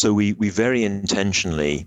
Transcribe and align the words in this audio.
So 0.00 0.14
we, 0.14 0.32
we 0.32 0.48
very 0.48 0.82
intentionally 0.82 1.86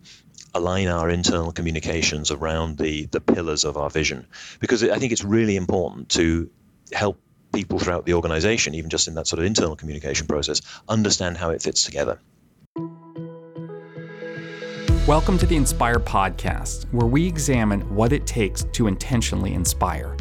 align 0.54 0.88
our 0.88 1.10
internal 1.10 1.52
communications 1.52 2.30
around 2.30 2.78
the, 2.78 3.08
the 3.08 3.20
pillars 3.20 3.66
of 3.66 3.76
our 3.76 3.90
vision 3.90 4.28
because 4.60 4.84
I 4.84 5.00
think 5.00 5.14
it's 5.14 5.24
really 5.24 5.56
important 5.56 6.10
to 6.10 6.48
help 6.92 7.20
people 7.56 7.80
throughout 7.80 8.06
the 8.06 8.14
organization, 8.14 8.76
even 8.76 8.92
just 8.92 9.08
in 9.08 9.16
that 9.16 9.26
sort 9.26 9.40
of 9.40 9.46
internal 9.46 9.76
communication 9.76 10.28
process, 10.28 10.62
understand 10.88 11.38
how 11.38 11.50
it 11.50 11.64
fits 11.64 11.86
together. 11.86 12.20
Welcome 15.08 15.40
to 15.40 15.48
the 15.48 15.56
Inspire 15.56 15.98
Podcast, 15.98 16.86
where 16.94 17.08
we 17.08 17.26
examine 17.26 17.82
what 17.96 18.14
it 18.14 18.28
takes 18.28 18.64
to 18.74 18.86
intentionally 18.86 19.56
inspire. 19.56 20.16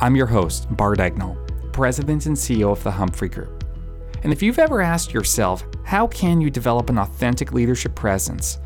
I'm 0.00 0.16
your 0.16 0.26
host, 0.26 0.66
Bart 0.76 0.98
Egnal, 0.98 1.36
President 1.70 2.26
and 2.26 2.36
CEO 2.36 2.72
of 2.72 2.82
the 2.82 2.90
Humphrey 2.90 3.28
Group. 3.28 3.59
And 4.22 4.32
if 4.32 4.42
you've 4.42 4.58
ever 4.58 4.80
asked 4.80 5.14
yourself, 5.14 5.64
how 5.84 6.06
can 6.06 6.40
you 6.40 6.50
develop 6.50 6.90
an 6.90 6.98
authentic 6.98 7.52
leadership 7.52 7.94
presence? 7.94 8.58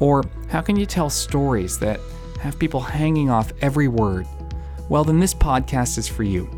Or 0.00 0.24
how 0.48 0.60
can 0.60 0.76
you 0.76 0.86
tell 0.86 1.10
stories 1.10 1.78
that 1.78 2.00
have 2.40 2.58
people 2.58 2.80
hanging 2.80 3.30
off 3.30 3.52
every 3.60 3.88
word? 3.88 4.26
Well, 4.88 5.04
then 5.04 5.20
this 5.20 5.34
podcast 5.34 5.98
is 5.98 6.08
for 6.08 6.22
you. 6.22 6.48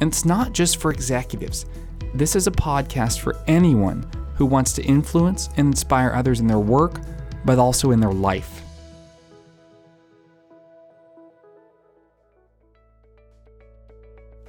And 0.00 0.10
it's 0.10 0.24
not 0.24 0.52
just 0.52 0.78
for 0.78 0.90
executives, 0.90 1.66
this 2.14 2.34
is 2.34 2.46
a 2.46 2.52
podcast 2.52 3.20
for 3.20 3.36
anyone 3.46 4.10
who 4.34 4.46
wants 4.46 4.72
to 4.72 4.82
influence 4.82 5.48
and 5.56 5.68
inspire 5.68 6.12
others 6.12 6.40
in 6.40 6.46
their 6.46 6.58
work, 6.58 7.00
but 7.44 7.58
also 7.58 7.90
in 7.92 8.00
their 8.00 8.12
life. 8.12 8.62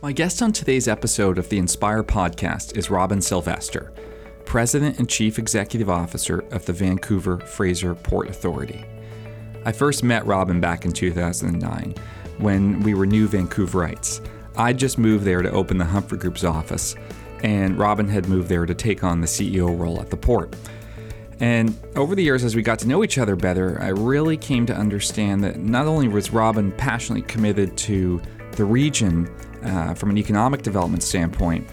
My 0.03 0.11
guest 0.11 0.41
on 0.41 0.51
today's 0.51 0.87
episode 0.87 1.37
of 1.37 1.47
the 1.49 1.59
Inspire 1.59 2.03
podcast 2.03 2.75
is 2.75 2.89
Robin 2.89 3.21
Silvester, 3.21 3.93
President 4.45 4.97
and 4.97 5.07
Chief 5.07 5.37
Executive 5.37 5.91
Officer 5.91 6.39
of 6.49 6.65
the 6.65 6.73
Vancouver 6.73 7.37
Fraser 7.37 7.93
Port 7.93 8.27
Authority. 8.27 8.83
I 9.63 9.71
first 9.71 10.03
met 10.03 10.25
Robin 10.25 10.59
back 10.59 10.85
in 10.85 10.91
2009 10.91 11.93
when 12.39 12.79
we 12.79 12.95
were 12.95 13.05
new 13.05 13.27
Vancouverites. 13.27 14.27
I'd 14.57 14.79
just 14.79 14.97
moved 14.97 15.23
there 15.23 15.43
to 15.43 15.51
open 15.51 15.77
the 15.77 15.85
Humphrey 15.85 16.17
Group's 16.17 16.43
office, 16.43 16.95
and 17.43 17.77
Robin 17.77 18.07
had 18.07 18.27
moved 18.27 18.49
there 18.49 18.65
to 18.65 18.73
take 18.73 19.03
on 19.03 19.21
the 19.21 19.27
CEO 19.27 19.79
role 19.79 20.01
at 20.01 20.09
the 20.09 20.17
port. 20.17 20.55
And 21.39 21.77
over 21.95 22.15
the 22.15 22.23
years, 22.23 22.43
as 22.43 22.55
we 22.55 22.63
got 22.63 22.79
to 22.79 22.87
know 22.87 23.03
each 23.03 23.19
other 23.19 23.35
better, 23.35 23.79
I 23.79 23.89
really 23.89 24.35
came 24.35 24.65
to 24.65 24.75
understand 24.75 25.43
that 25.43 25.59
not 25.59 25.85
only 25.85 26.07
was 26.07 26.31
Robin 26.31 26.71
passionately 26.71 27.21
committed 27.27 27.77
to 27.77 28.19
the 28.53 28.65
region 28.65 29.29
uh, 29.63 29.93
from 29.93 30.09
an 30.09 30.17
economic 30.17 30.61
development 30.61 31.03
standpoint, 31.03 31.67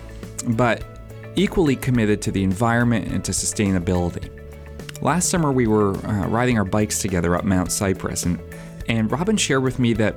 but 0.49 0.85
equally 1.37 1.77
committed 1.77 2.21
to 2.23 2.33
the 2.33 2.43
environment 2.43 3.09
and 3.09 3.25
to 3.25 3.33
sustainability. 3.33 4.31
Last 5.01 5.29
summer, 5.29 5.53
we 5.53 5.67
were 5.67 5.97
uh, 6.07 6.27
riding 6.27 6.59
our 6.59 6.65
bikes 6.65 7.01
together 7.01 7.37
up 7.37 7.45
Mount 7.45 7.71
Cypress, 7.71 8.25
and, 8.25 8.41
and 8.89 9.11
Robin 9.11 9.37
shared 9.37 9.63
with 9.63 9.79
me 9.79 9.93
that 9.95 10.17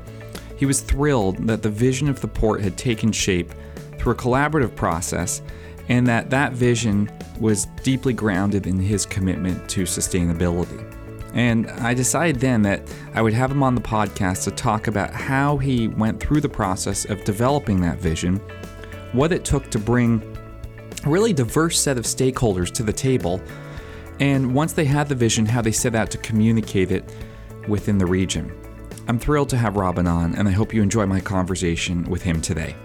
he 0.58 0.66
was 0.66 0.82
thrilled 0.82 1.48
that 1.48 1.62
the 1.62 1.70
vision 1.70 2.10
of 2.10 2.22
the 2.22 2.28
port 2.28 2.62
had 2.62 2.78
taken 2.78 3.12
shape 3.12 3.52
through 3.98 4.14
a 4.14 4.16
collaborative 4.16 4.76
process 4.76 5.42
and 5.90 6.08
that 6.08 6.30
that 6.30 6.54
vision 6.54 7.12
was 7.40 7.66
deeply 7.84 8.14
grounded 8.14 8.68
in 8.68 8.80
his 8.80 9.06
commitment 9.06 9.70
to 9.70 9.84
sustainability. 9.84 10.80
And 11.34 11.70
I 11.70 11.94
decided 11.94 12.42
then 12.42 12.62
that 12.64 12.82
I 13.14 13.22
would 13.22 13.34
have 13.34 13.52
him 13.52 13.64
on 13.64 13.76
the 13.76 13.82
podcast 13.82 14.44
to 14.46 14.52
talk 14.52 14.88
about 14.88 15.14
how 15.14 15.58
he 15.58 15.88
went 15.88 16.20
through 16.20 16.42
the 16.42 16.50
process 16.50 17.06
of 17.06 17.24
developing 17.24 17.80
that 17.82 18.00
vision, 18.00 18.38
what 19.14 19.32
it 19.32 19.46
took 19.46 19.70
to 19.72 19.80
bring 19.80 20.22
a 21.06 21.10
really 21.10 21.34
diverse 21.34 21.80
set 21.80 21.98
of 21.98 22.04
stakeholders 22.04 22.70
to 22.72 22.84
the 22.84 22.94
table, 22.94 23.42
and 24.20 24.54
once 24.54 24.74
they 24.74 24.86
had 24.86 25.08
the 25.08 25.16
vision, 25.16 25.46
how 25.46 25.62
they 25.62 25.72
set 25.72 25.96
out 25.96 26.12
to 26.12 26.18
communicate 26.18 26.92
it 26.92 27.04
within 27.68 27.98
the 27.98 28.06
region. 28.06 28.56
I'm 29.08 29.18
thrilled 29.18 29.50
to 29.50 29.58
have 29.58 29.78
Robin 29.78 30.08
on, 30.08 30.36
and 30.36 30.48
I 30.48 30.52
hope 30.52 30.74
you 30.74 30.82
enjoy 30.82 31.06
my 31.06 31.20
conversation 31.20 32.04
with 32.04 32.22
him 32.22 32.42
today. 32.42 32.76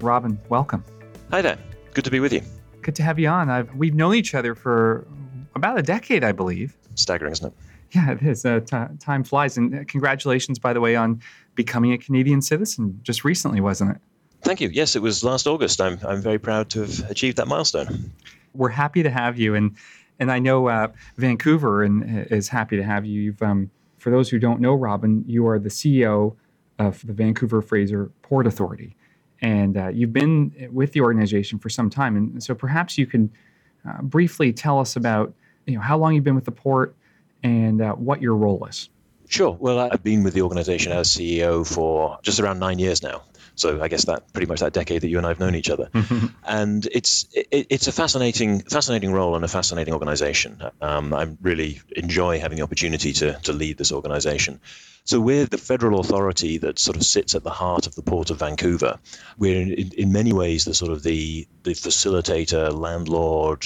Robin, 0.00 0.38
welcome. 0.48 0.84
Hi 1.30 1.40
there. 1.40 1.58
Good 1.94 2.04
to 2.04 2.10
be 2.10 2.20
with 2.20 2.32
you. 2.32 2.42
Good 2.82 2.94
to 2.96 3.02
have 3.02 3.18
you 3.18 3.28
on. 3.28 3.48
I've, 3.48 3.74
we've 3.74 3.94
known 3.94 4.14
each 4.14 4.34
other 4.34 4.54
for 4.54 5.06
about 5.54 5.78
a 5.78 5.82
decade, 5.82 6.24
I 6.24 6.32
believe. 6.32 6.76
Staggering, 6.94 7.32
isn't 7.32 7.46
it? 7.46 7.52
Yeah, 7.92 8.12
it 8.12 8.22
is. 8.22 8.44
Uh, 8.44 8.60
t- 8.60 8.96
time 8.98 9.24
flies. 9.24 9.56
And 9.56 9.74
uh, 9.74 9.84
congratulations, 9.86 10.58
by 10.58 10.72
the 10.72 10.80
way, 10.80 10.96
on 10.96 11.20
becoming 11.54 11.92
a 11.92 11.98
Canadian 11.98 12.42
citizen 12.42 12.98
just 13.02 13.24
recently, 13.24 13.60
wasn't 13.60 13.92
it? 13.92 13.98
Thank 14.42 14.60
you. 14.60 14.68
Yes, 14.68 14.96
it 14.96 15.02
was 15.02 15.24
last 15.24 15.46
August. 15.46 15.80
I'm, 15.80 15.98
I'm 16.06 16.20
very 16.20 16.38
proud 16.38 16.70
to 16.70 16.80
have 16.80 17.10
achieved 17.10 17.38
that 17.38 17.48
milestone. 17.48 18.12
We're 18.52 18.68
happy 18.68 19.02
to 19.02 19.10
have 19.10 19.38
you. 19.38 19.54
And, 19.54 19.76
and 20.18 20.30
I 20.30 20.38
know 20.38 20.68
uh, 20.68 20.88
Vancouver 21.16 21.82
and, 21.82 22.02
uh, 22.30 22.34
is 22.34 22.48
happy 22.48 22.76
to 22.76 22.82
have 22.82 23.06
you. 23.06 23.20
You've, 23.22 23.42
um, 23.42 23.70
for 23.98 24.10
those 24.10 24.28
who 24.28 24.38
don't 24.38 24.60
know, 24.60 24.74
Robin, 24.74 25.24
you 25.26 25.46
are 25.46 25.58
the 25.58 25.70
CEO 25.70 26.36
of 26.78 27.04
the 27.06 27.12
Vancouver 27.12 27.62
Fraser 27.62 28.10
Port 28.22 28.46
Authority. 28.46 28.96
And 29.40 29.76
uh, 29.76 29.88
you've 29.88 30.12
been 30.12 30.68
with 30.72 30.92
the 30.92 31.00
organization 31.00 31.58
for 31.58 31.68
some 31.68 31.88
time. 31.88 32.16
And 32.16 32.42
so 32.42 32.54
perhaps 32.54 32.98
you 32.98 33.06
can 33.06 33.30
uh, 33.88 34.02
briefly 34.02 34.52
tell 34.52 34.78
us 34.78 34.96
about 34.96 35.34
you 35.66 35.74
know 35.74 35.80
how 35.80 35.98
long 35.98 36.14
you've 36.14 36.24
been 36.24 36.34
with 36.34 36.44
the 36.44 36.52
port 36.52 36.94
and 37.42 37.80
uh, 37.80 37.92
what 37.92 38.22
your 38.22 38.34
role 38.34 38.64
is. 38.66 38.88
Sure. 39.28 39.56
Well, 39.58 39.78
I've 39.78 40.02
been 40.02 40.22
with 40.22 40.34
the 40.34 40.42
organization 40.42 40.92
as 40.92 41.08
CEO 41.08 41.66
for 41.66 42.18
just 42.22 42.40
around 42.40 42.58
nine 42.58 42.78
years 42.78 43.02
now. 43.02 43.22
So 43.56 43.80
I 43.80 43.88
guess 43.88 44.06
that 44.06 44.32
pretty 44.32 44.46
much 44.46 44.60
that 44.60 44.72
decade 44.72 45.02
that 45.02 45.08
you 45.08 45.16
and 45.18 45.26
I 45.26 45.30
have 45.30 45.38
known 45.38 45.54
each 45.54 45.70
other, 45.70 45.88
and 46.44 46.86
it's 46.90 47.28
it, 47.32 47.68
it's 47.70 47.86
a 47.86 47.92
fascinating 47.92 48.60
fascinating 48.60 49.12
role 49.12 49.36
and 49.36 49.44
a 49.44 49.48
fascinating 49.48 49.94
organization. 49.94 50.60
Um, 50.80 51.14
I 51.14 51.28
really 51.40 51.80
enjoy 51.94 52.40
having 52.40 52.56
the 52.56 52.64
opportunity 52.64 53.12
to 53.12 53.38
to 53.44 53.52
lead 53.52 53.78
this 53.78 53.92
organization. 53.92 54.60
So 55.04 55.20
we're 55.20 55.46
the 55.46 55.58
federal 55.58 56.00
authority 56.00 56.58
that 56.58 56.78
sort 56.78 56.96
of 56.96 57.04
sits 57.04 57.34
at 57.34 57.44
the 57.44 57.50
heart 57.50 57.86
of 57.86 57.94
the 57.94 58.02
port 58.02 58.30
of 58.30 58.38
Vancouver. 58.38 58.98
We're 59.38 59.60
in, 59.60 59.72
in, 59.72 59.92
in 59.98 60.12
many 60.12 60.32
ways 60.32 60.64
the 60.64 60.74
sort 60.74 60.90
of 60.90 61.02
the 61.02 61.46
the 61.62 61.72
facilitator, 61.72 62.76
landlord, 62.76 63.64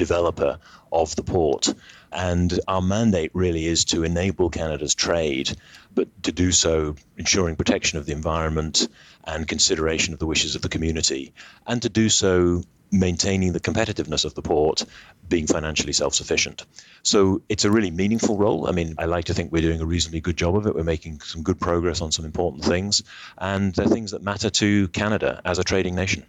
developer 0.00 0.58
of 0.90 1.14
the 1.14 1.22
port. 1.22 1.72
And 2.10 2.58
our 2.66 2.82
mandate 2.82 3.30
really 3.34 3.66
is 3.66 3.84
to 3.86 4.02
enable 4.02 4.50
Canada's 4.50 4.96
trade, 4.96 5.56
but 5.94 6.08
to 6.24 6.32
do 6.32 6.50
so 6.50 6.96
ensuring 7.16 7.56
protection 7.56 7.98
of 7.98 8.06
the 8.06 8.12
environment 8.12 8.88
and 9.24 9.46
consideration 9.46 10.12
of 10.12 10.18
the 10.18 10.26
wishes 10.26 10.56
of 10.56 10.62
the 10.62 10.68
community, 10.68 11.32
and 11.66 11.82
to 11.82 11.88
do 11.88 12.08
so 12.08 12.62
maintaining 12.92 13.52
the 13.52 13.60
competitiveness 13.60 14.24
of 14.24 14.34
the 14.34 14.42
port, 14.42 14.84
being 15.28 15.46
financially 15.46 15.92
self 15.92 16.14
sufficient. 16.14 16.64
So 17.02 17.42
it's 17.48 17.64
a 17.64 17.70
really 17.70 17.90
meaningful 17.90 18.36
role. 18.36 18.66
I 18.66 18.72
mean, 18.72 18.96
I 18.98 19.04
like 19.04 19.26
to 19.26 19.34
think 19.34 19.52
we're 19.52 19.62
doing 19.62 19.80
a 19.80 19.86
reasonably 19.86 20.20
good 20.20 20.36
job 20.36 20.56
of 20.56 20.66
it. 20.66 20.74
We're 20.74 20.82
making 20.82 21.20
some 21.20 21.42
good 21.42 21.60
progress 21.60 22.00
on 22.00 22.10
some 22.10 22.24
important 22.24 22.64
things, 22.64 23.02
and 23.38 23.72
they're 23.74 23.86
things 23.86 24.10
that 24.10 24.22
matter 24.22 24.50
to 24.50 24.88
Canada 24.88 25.40
as 25.44 25.58
a 25.58 25.64
trading 25.64 25.94
nation. 25.94 26.24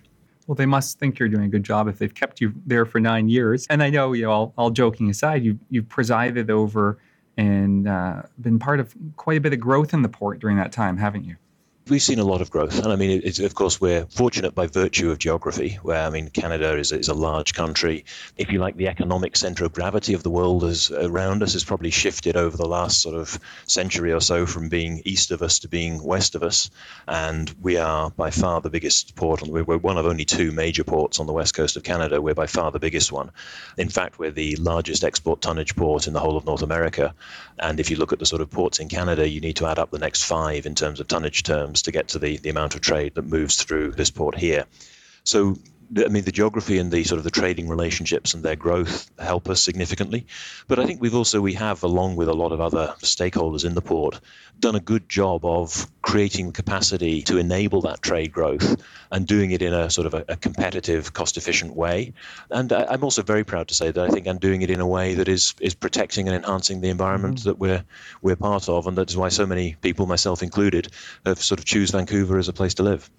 Well, 0.51 0.57
they 0.57 0.66
must 0.66 1.00
think 1.00 1.17
you're 1.17 1.29
doing 1.29 1.45
a 1.45 1.47
good 1.47 1.63
job 1.63 1.88
if 1.88 1.97
they've 1.97 2.13
kept 2.13 2.41
you 2.41 2.53
there 2.66 2.85
for 2.85 3.00
nine 3.00 3.29
years. 3.29 3.66
And 3.69 3.81
I 3.81 3.89
know, 3.89 4.12
you 4.12 4.23
know, 4.23 4.31
all, 4.31 4.53
all 4.57 4.69
joking 4.69 5.09
aside, 5.09 5.45
you 5.45 5.57
you've 5.69 5.88
presided 5.88 6.51
over 6.51 6.97
and 7.38 7.88
uh, 7.88 8.23
been 8.38 8.59
part 8.59 8.81
of 8.81 8.94
quite 9.16 9.38
a 9.38 9.39
bit 9.39 9.53
of 9.53 9.62
growth 9.62 9.94
in 9.94 10.01
the 10.01 10.09
port 10.09 10.39
during 10.39 10.57
that 10.57 10.73
time, 10.73 10.97
haven't 10.97 11.23
you? 11.23 11.38
We've 11.91 12.02
seen 12.02 12.19
a 12.19 12.24
lot 12.24 12.40
of 12.40 12.50
growth. 12.50 12.79
And 12.79 12.88
I 12.88 12.96
mean, 12.96 13.22
of 13.44 13.53
course, 13.53 13.81
we're 13.81 14.06
fortunate 14.06 14.56
by 14.56 14.68
virtue 14.68 15.12
of 15.12 15.19
geography, 15.19 15.78
where, 15.84 16.02
I 16.02 16.09
mean, 16.09 16.29
Canada 16.29 16.78
is, 16.78 16.94
is 16.94 17.09
a 17.09 17.13
large 17.13 17.53
country. 17.53 18.06
If 18.38 18.50
you 18.50 18.59
like, 18.59 18.78
the 18.78 18.88
economic 18.88 19.35
center 19.35 19.66
of 19.66 19.74
gravity 19.74 20.13
of 20.13 20.24
the 20.24 20.30
world 20.30 20.63
is 20.63 20.90
around 20.90 21.44
us 21.44 21.51
has 21.51 21.66
probably 21.66 21.91
shifted 21.91 22.38
over 22.38 22.56
the 22.56 22.66
last 22.66 23.01
sort 23.01 23.16
of 23.16 23.38
century 23.68 24.13
or 24.13 24.22
so 24.22 24.46
from 24.46 24.69
being 24.69 25.01
east 25.03 25.31
of 25.31 25.41
us 25.41 25.59
to 25.59 25.68
being 25.68 26.01
west 26.01 26.34
of 26.35 26.44
us. 26.44 26.69
And 27.09 27.53
we 27.62 27.75
are 27.75 28.09
by 28.09 28.31
far 28.31 28.62
the 28.62 28.69
biggest 28.69 29.18
port. 29.18 29.44
On, 29.44 29.51
we're 29.51 29.78
one 29.78 29.97
of 29.97 30.06
only 30.06 30.24
two 30.24 30.53
major 30.53 30.85
ports 30.85 31.19
on 31.19 31.28
the 31.28 31.34
west 31.34 31.53
coast 31.53 31.75
of 31.75 31.84
Canada. 31.84 32.22
We're 32.22 32.34
by 32.34 32.47
far 32.47 32.72
the 32.72 32.80
biggest 32.80 33.12
one. 33.12 33.31
In 33.78 33.90
fact, 33.90 34.18
we're 34.18 34.31
the 34.31 34.56
largest 34.56 35.04
export 35.04 35.42
tonnage 35.42 35.75
port 35.75 36.07
in 36.07 36.13
the 36.13 36.21
whole 36.21 36.38
of 36.38 36.45
North 36.45 36.62
America. 36.62 37.13
And 37.60 37.81
if 37.81 37.92
you 37.92 37.98
look 37.98 38.13
at 38.13 38.19
the 38.19 38.25
sort 38.25 38.42
of 38.42 38.50
ports 38.50 38.80
in 38.80 38.88
Canada, 38.88 39.27
you 39.27 39.42
need 39.42 39.57
to 39.57 39.68
add 39.68 39.77
up 39.77 39.92
the 39.92 40.00
next 40.00 40.24
five 40.24 40.65
in 40.65 40.74
terms 40.74 41.01
of 41.01 41.10
tonnage 41.10 41.44
terms 41.44 41.81
to 41.83 41.92
get 41.92 42.10
to 42.10 42.19
the, 42.19 42.38
the 42.38 42.50
amount 42.50 42.75
of 42.75 42.81
trade 42.81 43.16
that 43.16 43.25
moves 43.25 43.62
through 43.62 43.92
this 43.92 44.12
port 44.12 44.38
here. 44.38 44.66
So 45.24 45.57
I 45.97 46.07
mean, 46.07 46.23
the 46.23 46.31
geography 46.31 46.77
and 46.77 46.91
the 46.91 47.03
sort 47.03 47.17
of 47.17 47.23
the 47.23 47.31
trading 47.31 47.67
relationships 47.67 48.33
and 48.33 48.43
their 48.43 48.55
growth 48.55 49.11
help 49.19 49.49
us 49.49 49.61
significantly. 49.61 50.25
But 50.67 50.79
I 50.79 50.85
think 50.85 51.01
we've 51.01 51.15
also 51.15 51.41
we 51.41 51.53
have, 51.55 51.83
along 51.83 52.15
with 52.15 52.29
a 52.29 52.33
lot 52.33 52.53
of 52.53 52.61
other 52.61 52.95
stakeholders 52.99 53.65
in 53.65 53.73
the 53.73 53.81
port, 53.81 54.21
done 54.59 54.75
a 54.75 54.79
good 54.79 55.09
job 55.09 55.43
of 55.43 55.88
creating 56.01 56.53
capacity 56.53 57.23
to 57.23 57.38
enable 57.38 57.81
that 57.81 58.01
trade 58.01 58.31
growth 58.31 58.81
and 59.11 59.27
doing 59.27 59.51
it 59.51 59.61
in 59.61 59.73
a 59.73 59.89
sort 59.89 60.07
of 60.07 60.13
a, 60.13 60.25
a 60.29 60.35
competitive, 60.38 61.11
cost-efficient 61.11 61.75
way. 61.75 62.13
And 62.49 62.71
I, 62.71 62.93
am 62.93 63.03
also 63.03 63.21
very 63.21 63.43
proud 63.43 63.67
to 63.67 63.73
say 63.73 63.91
that 63.91 64.03
I 64.03 64.09
think 64.09 64.27
I'm 64.27 64.38
doing 64.38 64.61
it 64.61 64.69
in 64.69 64.79
a 64.79 64.88
way 64.88 65.15
that 65.15 65.27
is 65.27 65.55
is 65.59 65.75
protecting 65.75 66.27
and 66.27 66.35
enhancing 66.35 66.79
the 66.79 66.89
environment 66.89 67.39
mm-hmm. 67.39 67.49
that 67.49 67.59
we're 67.59 67.83
we're 68.21 68.38
part 68.38 68.69
of, 68.69 68.88
and 68.88 68.97
that's 68.97 69.15
why 69.15 69.29
so 69.29 69.45
many 69.45 69.75
people, 69.81 70.05
myself 70.05 70.41
included, 70.41 70.88
have 71.25 71.41
sort 71.41 71.59
of 71.59 71.65
choose 71.65 71.91
Vancouver 71.91 72.38
as 72.38 72.47
a 72.47 72.53
place 72.53 72.75
to 72.75 72.83
live. 72.83 73.09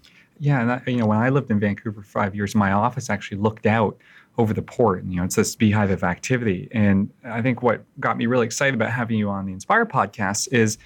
Yeah, 0.43 0.59
and 0.59 0.87
you 0.87 0.97
know, 0.97 1.05
when 1.05 1.19
I 1.19 1.29
lived 1.29 1.49
in 1.51 1.57
Vancouver 1.57 2.01
for 2.01 2.07
five 2.07 2.35
years, 2.35 2.53
my 2.53 2.73
office 2.73 3.09
actually 3.09 3.37
looked 3.37 3.65
out 3.65 3.97
over 4.37 4.53
the 4.53 4.61
port. 4.61 5.01
And, 5.01 5.09
you 5.09 5.17
know, 5.19 5.23
it's 5.23 5.37
this 5.37 5.55
beehive 5.55 5.89
of 5.89 6.03
activity. 6.03 6.67
And 6.73 7.09
I 7.23 7.41
think 7.41 7.63
what 7.63 7.81
got 8.01 8.17
me 8.17 8.25
really 8.25 8.45
excited 8.45 8.73
about 8.73 8.91
having 8.91 9.17
you 9.17 9.29
on 9.29 9.45
the 9.45 9.53
Inspire 9.53 9.85
podcast 9.85 10.51
is, 10.51 10.77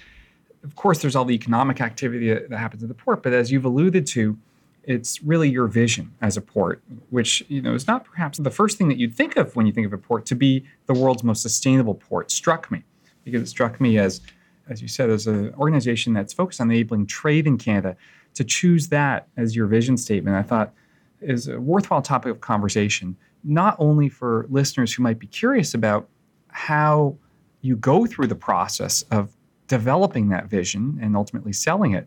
of 0.62 0.76
course, 0.76 1.02
there's 1.02 1.16
all 1.16 1.24
the 1.24 1.34
economic 1.34 1.80
activity 1.80 2.32
that, 2.32 2.50
that 2.50 2.58
happens 2.58 2.84
at 2.84 2.88
the 2.88 2.94
port, 2.94 3.24
but 3.24 3.32
as 3.32 3.50
you've 3.50 3.64
alluded 3.64 4.06
to, 4.06 4.38
it's 4.84 5.24
really 5.24 5.50
your 5.50 5.66
vision 5.66 6.12
as 6.22 6.36
a 6.36 6.40
port, 6.40 6.80
which 7.10 7.44
you 7.48 7.60
know 7.60 7.74
is 7.74 7.88
not 7.88 8.04
perhaps 8.04 8.38
the 8.38 8.50
first 8.50 8.78
thing 8.78 8.86
that 8.86 8.96
you'd 8.96 9.14
think 9.14 9.36
of 9.36 9.56
when 9.56 9.66
you 9.66 9.72
think 9.72 9.88
of 9.88 9.92
a 9.92 9.98
port 9.98 10.24
to 10.26 10.36
be 10.36 10.64
the 10.86 10.94
world's 10.94 11.24
most 11.24 11.42
sustainable 11.42 11.94
port. 11.94 12.30
Struck 12.30 12.70
me 12.70 12.84
because 13.24 13.42
it 13.42 13.48
struck 13.48 13.80
me 13.80 13.98
as, 13.98 14.20
as 14.68 14.80
you 14.80 14.86
said, 14.86 15.10
as 15.10 15.26
an 15.26 15.52
organization 15.54 16.12
that's 16.12 16.32
focused 16.32 16.60
on 16.60 16.70
enabling 16.70 17.06
trade 17.06 17.48
in 17.48 17.58
Canada. 17.58 17.96
To 18.38 18.44
choose 18.44 18.86
that 18.90 19.26
as 19.36 19.56
your 19.56 19.66
vision 19.66 19.96
statement, 19.96 20.36
I 20.36 20.42
thought 20.42 20.72
is 21.20 21.48
a 21.48 21.58
worthwhile 21.58 22.02
topic 22.02 22.30
of 22.30 22.40
conversation, 22.40 23.16
not 23.42 23.74
only 23.80 24.08
for 24.08 24.46
listeners 24.48 24.94
who 24.94 25.02
might 25.02 25.18
be 25.18 25.26
curious 25.26 25.74
about 25.74 26.08
how 26.46 27.16
you 27.62 27.74
go 27.74 28.06
through 28.06 28.28
the 28.28 28.36
process 28.36 29.02
of 29.10 29.32
developing 29.66 30.28
that 30.28 30.46
vision 30.46 31.00
and 31.02 31.16
ultimately 31.16 31.52
selling 31.52 31.94
it, 31.94 32.06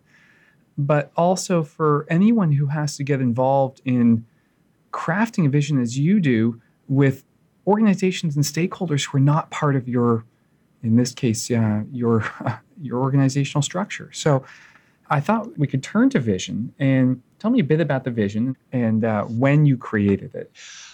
but 0.77 1.11
also 1.17 1.63
for 1.63 2.05
anyone 2.09 2.53
who 2.53 2.67
has 2.67 2.95
to 2.95 3.03
get 3.03 3.19
involved 3.19 3.81
in 3.83 4.25
crafting 4.93 5.45
a 5.45 5.49
vision 5.49 5.81
as 5.81 5.99
you 5.99 6.21
do 6.21 6.61
with 6.87 7.25
organizations 7.67 8.37
and 8.37 8.45
stakeholders 8.45 9.05
who 9.09 9.17
are 9.17 9.19
not 9.19 9.51
part 9.51 9.75
of 9.75 9.89
your, 9.89 10.23
in 10.81 10.95
this 10.95 11.13
case, 11.13 11.51
uh, 11.51 11.81
your 11.91 12.23
your 12.81 12.99
organizational 13.01 13.61
structure. 13.61 14.09
So, 14.13 14.45
I 15.11 15.19
thought 15.19 15.57
we 15.57 15.67
could 15.67 15.83
turn 15.83 16.09
to 16.11 16.19
vision 16.21 16.73
and 16.79 17.21
tell 17.37 17.51
me 17.51 17.59
a 17.59 17.65
bit 17.65 17.81
about 17.81 18.05
the 18.05 18.11
vision 18.11 18.55
and 18.71 19.03
uh, 19.03 19.25
when 19.25 19.65
you 19.65 19.75
created 19.75 20.33
it. 20.33 20.51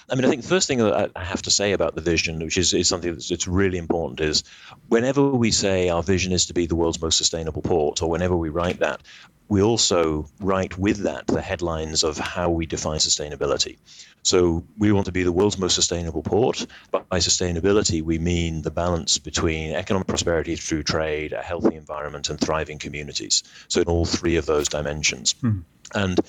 I 0.10 0.16
mean, 0.16 0.24
I 0.24 0.30
think 0.30 0.42
the 0.42 0.48
first 0.48 0.68
thing 0.68 0.78
that 0.78 1.12
I 1.16 1.24
have 1.24 1.42
to 1.44 1.52
say 1.52 1.74
about 1.74 1.96
the 1.96 2.02
vision, 2.02 2.40
which 2.40 2.58
is, 2.58 2.74
is 2.74 2.88
something 2.88 3.12
that's 3.12 3.30
it's 3.30 3.48
really 3.48 3.78
important, 3.78 4.22
is 4.22 4.44
whenever 4.88 5.30
we 5.30 5.52
say 5.52 5.90
our 5.90 6.02
vision 6.02 6.32
is 6.32 6.46
to 6.46 6.54
be 6.54 6.66
the 6.66 6.76
world's 6.76 7.02
most 7.02 7.18
sustainable 7.18 7.62
port, 7.62 8.02
or 8.02 8.10
whenever 8.10 8.36
we 8.36 8.48
write 8.48 8.80
that, 8.80 9.02
we 9.50 9.62
also 9.62 10.26
write 10.40 10.78
with 10.78 11.04
that 11.04 11.28
the 11.28 11.42
headlines 11.42 12.04
of 12.04 12.18
how 12.18 12.50
we 12.50 12.66
define 12.66 13.00
sustainability. 13.00 13.78
So 14.24 14.66
we 14.78 14.92
want 14.92 15.06
to 15.06 15.12
be 15.12 15.24
the 15.24 15.32
world's 15.32 15.58
most 15.58 15.76
sustainable 15.76 16.22
port, 16.22 16.66
but 16.92 17.08
by 17.10 17.20
sustainability, 17.20 18.02
we 18.02 18.18
mean 18.18 18.62
the 18.62 18.72
balance 18.72 19.18
between 19.18 19.74
economic 19.74 20.08
prosperity 20.08 20.56
through 20.56 20.84
trade, 20.84 21.34
a 21.34 21.42
healthy 21.42 21.76
environment, 21.76 22.30
and 22.30 22.40
thriving 22.40 22.78
communities. 22.78 23.44
So 23.68 23.82
in 23.82 23.88
all 23.88 24.06
three 24.06 24.38
of 24.38 24.46
those 24.46 24.68
dimensions. 24.68 25.34
Hmm. 25.42 25.60
And 25.94 26.20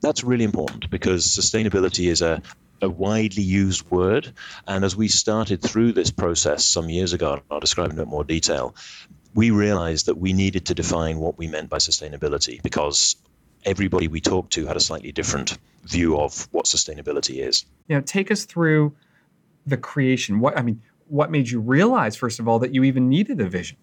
that's 0.00 0.24
really 0.24 0.44
important 0.44 0.90
because 0.90 1.26
sustainability 1.26 2.10
is 2.10 2.20
a, 2.20 2.42
a 2.82 2.88
widely 2.88 3.42
used 3.42 3.88
word. 3.90 4.32
And 4.66 4.84
as 4.84 4.94
we 4.94 5.08
started 5.08 5.62
through 5.62 5.92
this 5.92 6.10
process 6.10 6.64
some 6.64 6.90
years 6.90 7.12
ago, 7.12 7.40
I'll 7.50 7.60
describe 7.60 7.90
in 7.90 7.98
a 7.98 8.02
bit 8.02 8.08
more 8.08 8.24
detail, 8.24 8.74
we 9.34 9.50
realized 9.50 10.06
that 10.06 10.18
we 10.18 10.32
needed 10.32 10.66
to 10.66 10.74
define 10.74 11.18
what 11.18 11.38
we 11.38 11.46
meant 11.46 11.70
by 11.70 11.78
sustainability 11.78 12.62
because 12.62 13.16
everybody 13.64 14.08
we 14.08 14.20
talked 14.20 14.52
to 14.54 14.66
had 14.66 14.76
a 14.76 14.80
slightly 14.80 15.12
different 15.12 15.56
view 15.84 16.18
of 16.18 16.48
what 16.50 16.66
sustainability 16.66 17.46
is. 17.46 17.64
You 17.88 17.96
know, 17.96 18.02
take 18.02 18.30
us 18.30 18.44
through 18.44 18.94
the 19.66 19.76
creation. 19.76 20.40
What 20.40 20.58
I 20.58 20.62
mean, 20.62 20.82
what 21.06 21.30
made 21.30 21.48
you 21.50 21.60
realize, 21.60 22.16
first 22.16 22.40
of 22.40 22.48
all, 22.48 22.58
that 22.58 22.74
you 22.74 22.84
even 22.84 23.08
needed 23.08 23.40
a 23.40 23.48
vision? 23.48 23.78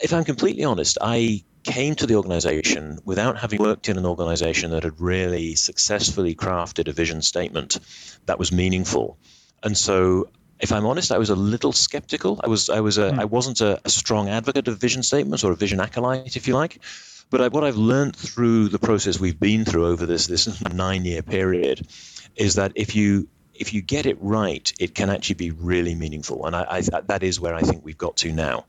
If 0.00 0.12
I'm 0.12 0.24
completely 0.24 0.64
honest, 0.64 0.98
I 1.00 1.44
came 1.64 1.94
to 1.96 2.06
the 2.06 2.14
organization 2.14 2.98
without 3.04 3.38
having 3.38 3.60
worked 3.60 3.88
in 3.88 3.98
an 3.98 4.06
organization 4.06 4.70
that 4.70 4.84
had 4.84 5.00
really 5.00 5.56
successfully 5.56 6.34
crafted 6.34 6.88
a 6.88 6.92
vision 6.92 7.22
statement 7.22 7.78
that 8.26 8.38
was 8.38 8.52
meaningful. 8.52 9.18
And 9.62 9.76
so 9.76 10.28
if 10.60 10.72
I'm 10.72 10.86
honest, 10.86 11.12
I 11.12 11.18
was 11.18 11.30
a 11.30 11.36
little 11.36 11.72
skeptical. 11.72 12.40
I 12.42 12.48
was 12.48 12.70
I 12.70 12.80
was 12.80 12.98
a, 12.98 13.10
mm. 13.10 13.18
I 13.18 13.24
wasn't 13.24 13.60
a, 13.60 13.80
a, 13.84 13.90
strong 13.90 14.28
advocate 14.28 14.68
of 14.68 14.78
vision 14.78 15.02
statements 15.02 15.44
or 15.44 15.52
a 15.52 15.56
vision 15.56 15.80
acolyte, 15.80 16.36
if 16.36 16.48
you 16.48 16.54
like. 16.54 16.80
But 17.28 17.40
I, 17.40 17.48
what 17.48 17.64
I've 17.64 17.76
learned 17.76 18.14
through 18.16 18.68
the 18.68 18.78
process 18.78 19.18
we've 19.18 19.38
been 19.38 19.64
through 19.64 19.86
over 19.86 20.06
this 20.06 20.26
this 20.26 20.62
nine 20.72 21.04
year 21.04 21.22
period 21.22 21.86
is 22.36 22.54
that 22.54 22.72
if 22.74 22.94
you 22.94 23.28
if 23.54 23.74
you 23.74 23.82
get 23.82 24.06
it 24.06 24.18
right, 24.20 24.72
it 24.78 24.94
can 24.94 25.10
actually 25.10 25.34
be 25.36 25.50
really 25.50 25.94
meaningful, 25.94 26.46
and 26.46 26.54
I, 26.54 26.66
I 26.70 27.00
that 27.06 27.22
is 27.22 27.40
where 27.40 27.54
I 27.54 27.62
think 27.62 27.84
we've 27.84 27.98
got 27.98 28.16
to 28.18 28.32
now. 28.32 28.66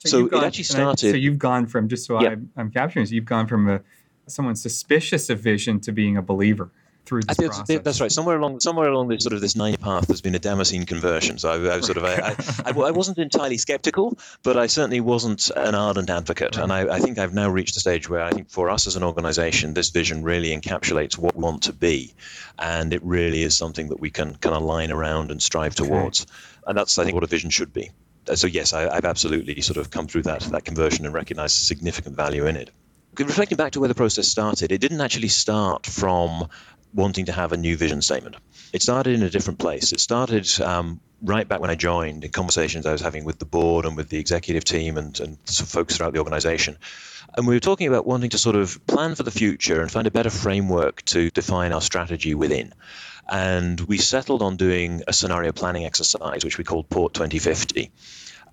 So, 0.00 0.08
so 0.08 0.26
gone, 0.26 0.44
it 0.44 0.46
actually 0.46 0.64
started. 0.64 1.08
I, 1.08 1.10
so 1.12 1.16
you've 1.16 1.38
gone 1.38 1.66
from 1.66 1.88
just 1.88 2.06
so 2.06 2.20
yeah. 2.20 2.30
I'm, 2.30 2.50
I'm 2.56 2.70
capturing 2.70 3.04
this. 3.04 3.12
You've 3.12 3.24
gone 3.24 3.46
from 3.46 3.68
a 3.68 3.80
someone 4.28 4.56
suspicious 4.56 5.30
of 5.30 5.40
vision 5.40 5.80
to 5.80 5.92
being 5.92 6.16
a 6.16 6.22
believer 6.22 6.70
through 7.06 7.22
this 7.22 7.36
think, 7.36 7.52
process. 7.52 7.80
That's 7.82 8.00
right. 8.00 8.12
Somewhere 8.12 8.36
along 8.36 8.60
somewhere 8.60 8.88
along 8.88 9.08
this 9.08 9.22
sort 9.22 9.32
of 9.32 9.40
this 9.40 9.56
nine 9.56 9.76
path, 9.76 10.08
there's 10.08 10.20
been 10.20 10.34
a 10.34 10.40
Damascene 10.40 10.84
conversion. 10.84 11.38
So 11.38 11.50
I, 11.50 11.76
I 11.76 11.80
sort 11.80 11.96
of 11.96 12.04
I, 12.04 12.34
I, 12.66 12.88
I, 12.88 12.90
wasn't 12.90 13.18
entirely 13.18 13.58
skeptical, 13.58 14.18
but 14.42 14.56
I 14.56 14.66
certainly 14.66 15.00
wasn't 15.00 15.50
an 15.54 15.74
ardent 15.74 16.10
advocate. 16.10 16.56
Right. 16.56 16.62
And 16.64 16.72
I, 16.72 16.96
I 16.96 17.00
think 17.00 17.18
I've 17.18 17.34
now 17.34 17.48
reached 17.48 17.76
a 17.76 17.80
stage 17.80 18.10
where 18.10 18.22
I 18.22 18.32
think 18.32 18.50
for 18.50 18.68
us 18.68 18.86
as 18.86 18.96
an 18.96 19.04
organization, 19.04 19.74
this 19.74 19.90
vision 19.90 20.22
really 20.22 20.56
encapsulates 20.56 21.16
what 21.16 21.36
we 21.36 21.42
want 21.42 21.62
to 21.64 21.72
be, 21.72 22.12
and 22.58 22.92
it 22.92 23.02
really 23.04 23.42
is 23.42 23.56
something 23.56 23.88
that 23.88 24.00
we 24.00 24.10
can 24.10 24.34
kind 24.34 24.56
of 24.56 24.62
line 24.62 24.90
around 24.90 25.30
and 25.30 25.40
strive 25.40 25.78
okay. 25.78 25.88
towards. 25.88 26.26
And 26.66 26.76
that's 26.76 26.98
I 26.98 27.04
think 27.04 27.14
what 27.14 27.24
a 27.24 27.28
vision 27.28 27.50
should 27.50 27.72
be 27.72 27.90
so 28.34 28.46
yes, 28.46 28.72
I, 28.72 28.94
have 28.94 29.04
absolutely 29.04 29.60
sort 29.60 29.76
of 29.76 29.90
come 29.90 30.06
through 30.06 30.22
that 30.22 30.40
that 30.52 30.64
conversion 30.64 31.04
and 31.04 31.14
recognized 31.14 31.56
significant 31.56 32.16
value 32.16 32.46
in 32.46 32.56
it. 32.56 32.70
Reflecting 33.18 33.56
back 33.56 33.72
to 33.72 33.80
where 33.80 33.88
the 33.88 33.94
process 33.94 34.28
started, 34.28 34.72
it 34.72 34.78
didn't 34.78 35.00
actually 35.00 35.28
start 35.28 35.86
from 35.86 36.48
wanting 36.92 37.26
to 37.26 37.32
have 37.32 37.52
a 37.52 37.56
new 37.56 37.76
vision 37.76 38.02
statement. 38.02 38.36
It 38.72 38.82
started 38.82 39.14
in 39.14 39.22
a 39.22 39.30
different 39.30 39.58
place. 39.58 39.92
It 39.92 40.00
started 40.00 40.48
um, 40.60 41.00
right 41.22 41.46
back 41.46 41.60
when 41.60 41.70
I 41.70 41.74
joined 41.74 42.24
in 42.24 42.30
conversations 42.30 42.86
I 42.86 42.92
was 42.92 43.00
having 43.00 43.24
with 43.24 43.38
the 43.38 43.44
board 43.44 43.84
and 43.84 43.96
with 43.96 44.08
the 44.08 44.18
executive 44.18 44.64
team 44.64 44.96
and, 44.96 45.18
and 45.20 45.38
folks 45.46 45.96
throughout 45.96 46.12
the 46.12 46.18
organization. 46.18 46.78
And 47.36 47.46
we 47.46 47.54
were 47.54 47.60
talking 47.60 47.86
about 47.86 48.06
wanting 48.06 48.30
to 48.30 48.38
sort 48.38 48.56
of 48.56 48.84
plan 48.86 49.14
for 49.14 49.22
the 49.22 49.30
future 49.30 49.80
and 49.80 49.90
find 49.90 50.06
a 50.06 50.10
better 50.10 50.30
framework 50.30 51.04
to 51.06 51.30
define 51.30 51.72
our 51.72 51.82
strategy 51.82 52.34
within. 52.34 52.72
And 53.28 53.80
we 53.80 53.98
settled 53.98 54.42
on 54.42 54.56
doing 54.56 55.02
a 55.06 55.12
scenario 55.12 55.52
planning 55.52 55.84
exercise, 55.84 56.44
which 56.44 56.58
we 56.58 56.64
called 56.64 56.88
Port 56.88 57.14
2050. 57.14 57.90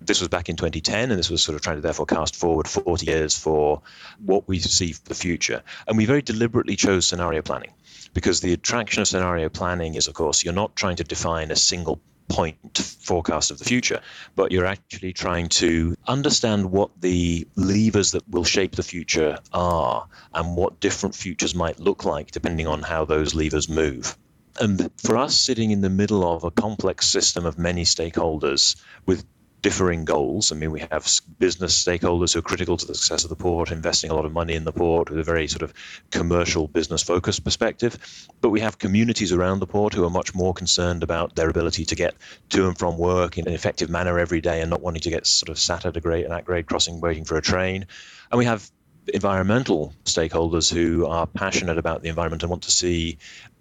This 0.00 0.20
was 0.20 0.28
back 0.28 0.48
in 0.48 0.56
2010, 0.56 1.10
and 1.10 1.18
this 1.18 1.30
was 1.30 1.42
sort 1.42 1.54
of 1.54 1.62
trying 1.62 1.76
to 1.76 1.82
therefore 1.82 2.06
cast 2.06 2.34
forward 2.34 2.66
40 2.66 3.06
years 3.06 3.38
for 3.38 3.82
what 4.18 4.48
we 4.48 4.58
see 4.58 4.92
for 4.92 5.04
the 5.04 5.14
future. 5.14 5.62
And 5.86 5.96
we 5.96 6.04
very 6.04 6.22
deliberately 6.22 6.76
chose 6.76 7.06
scenario 7.06 7.42
planning 7.42 7.72
because 8.12 8.40
the 8.40 8.52
attraction 8.52 9.02
of 9.02 9.08
scenario 9.08 9.48
planning 9.48 9.94
is, 9.94 10.08
of 10.08 10.14
course, 10.14 10.44
you're 10.44 10.54
not 10.54 10.74
trying 10.76 10.96
to 10.96 11.04
define 11.04 11.50
a 11.50 11.56
single 11.56 12.00
point 12.28 12.78
forecast 12.78 13.50
of 13.50 13.58
the 13.58 13.64
future, 13.64 14.00
but 14.34 14.50
you're 14.50 14.66
actually 14.66 15.12
trying 15.12 15.48
to 15.48 15.94
understand 16.06 16.70
what 16.70 16.90
the 17.00 17.46
levers 17.54 18.12
that 18.12 18.28
will 18.28 18.44
shape 18.44 18.74
the 18.76 18.82
future 18.82 19.38
are 19.52 20.06
and 20.32 20.56
what 20.56 20.80
different 20.80 21.14
futures 21.14 21.54
might 21.54 21.78
look 21.78 22.04
like 22.04 22.30
depending 22.30 22.66
on 22.66 22.82
how 22.82 23.04
those 23.04 23.34
levers 23.34 23.68
move. 23.68 24.16
And 24.60 24.90
for 24.98 25.16
us, 25.16 25.36
sitting 25.36 25.70
in 25.70 25.80
the 25.80 25.90
middle 25.90 26.24
of 26.24 26.44
a 26.44 26.50
complex 26.50 27.06
system 27.06 27.44
of 27.44 27.58
many 27.58 27.84
stakeholders 27.84 28.76
with 29.04 29.24
differing 29.64 30.04
goals. 30.04 30.52
I 30.52 30.56
mean, 30.56 30.72
we 30.72 30.80
have 30.80 31.08
business 31.38 31.82
stakeholders 31.82 32.34
who 32.34 32.40
are 32.40 32.42
critical 32.42 32.76
to 32.76 32.86
the 32.86 32.94
success 32.94 33.24
of 33.24 33.30
the 33.30 33.34
port, 33.34 33.70
investing 33.70 34.10
a 34.10 34.14
lot 34.14 34.26
of 34.26 34.32
money 34.32 34.52
in 34.52 34.64
the 34.64 34.72
port 34.72 35.08
with 35.08 35.18
a 35.18 35.22
very 35.22 35.48
sort 35.48 35.62
of 35.62 35.72
commercial 36.10 36.68
business 36.68 37.02
focused 37.02 37.44
perspective. 37.44 38.28
But 38.42 38.50
we 38.50 38.60
have 38.60 38.78
communities 38.78 39.32
around 39.32 39.60
the 39.60 39.66
port 39.66 39.94
who 39.94 40.04
are 40.04 40.10
much 40.10 40.34
more 40.34 40.52
concerned 40.52 41.02
about 41.02 41.34
their 41.34 41.48
ability 41.48 41.86
to 41.86 41.94
get 41.94 42.14
to 42.50 42.68
and 42.68 42.78
from 42.78 42.98
work 42.98 43.38
in 43.38 43.48
an 43.48 43.54
effective 43.54 43.88
manner 43.88 44.18
every 44.18 44.42
day 44.42 44.60
and 44.60 44.68
not 44.68 44.82
wanting 44.82 45.00
to 45.00 45.10
get 45.10 45.26
sort 45.26 45.48
of 45.48 45.58
sat 45.58 45.86
at 45.86 45.96
a 45.96 46.00
grade, 46.02 46.26
an 46.26 46.32
at 46.32 46.44
grade 46.44 46.66
crossing 46.66 47.00
waiting 47.00 47.24
for 47.24 47.38
a 47.38 47.42
train. 47.42 47.86
And 48.30 48.38
we 48.38 48.44
have 48.44 48.70
environmental 49.14 49.94
stakeholders 50.04 50.70
who 50.70 51.06
are 51.06 51.26
passionate 51.26 51.78
about 51.78 52.02
the 52.02 52.10
environment 52.10 52.42
and 52.42 52.50
want 52.50 52.64
to 52.64 52.70
see 52.70 53.16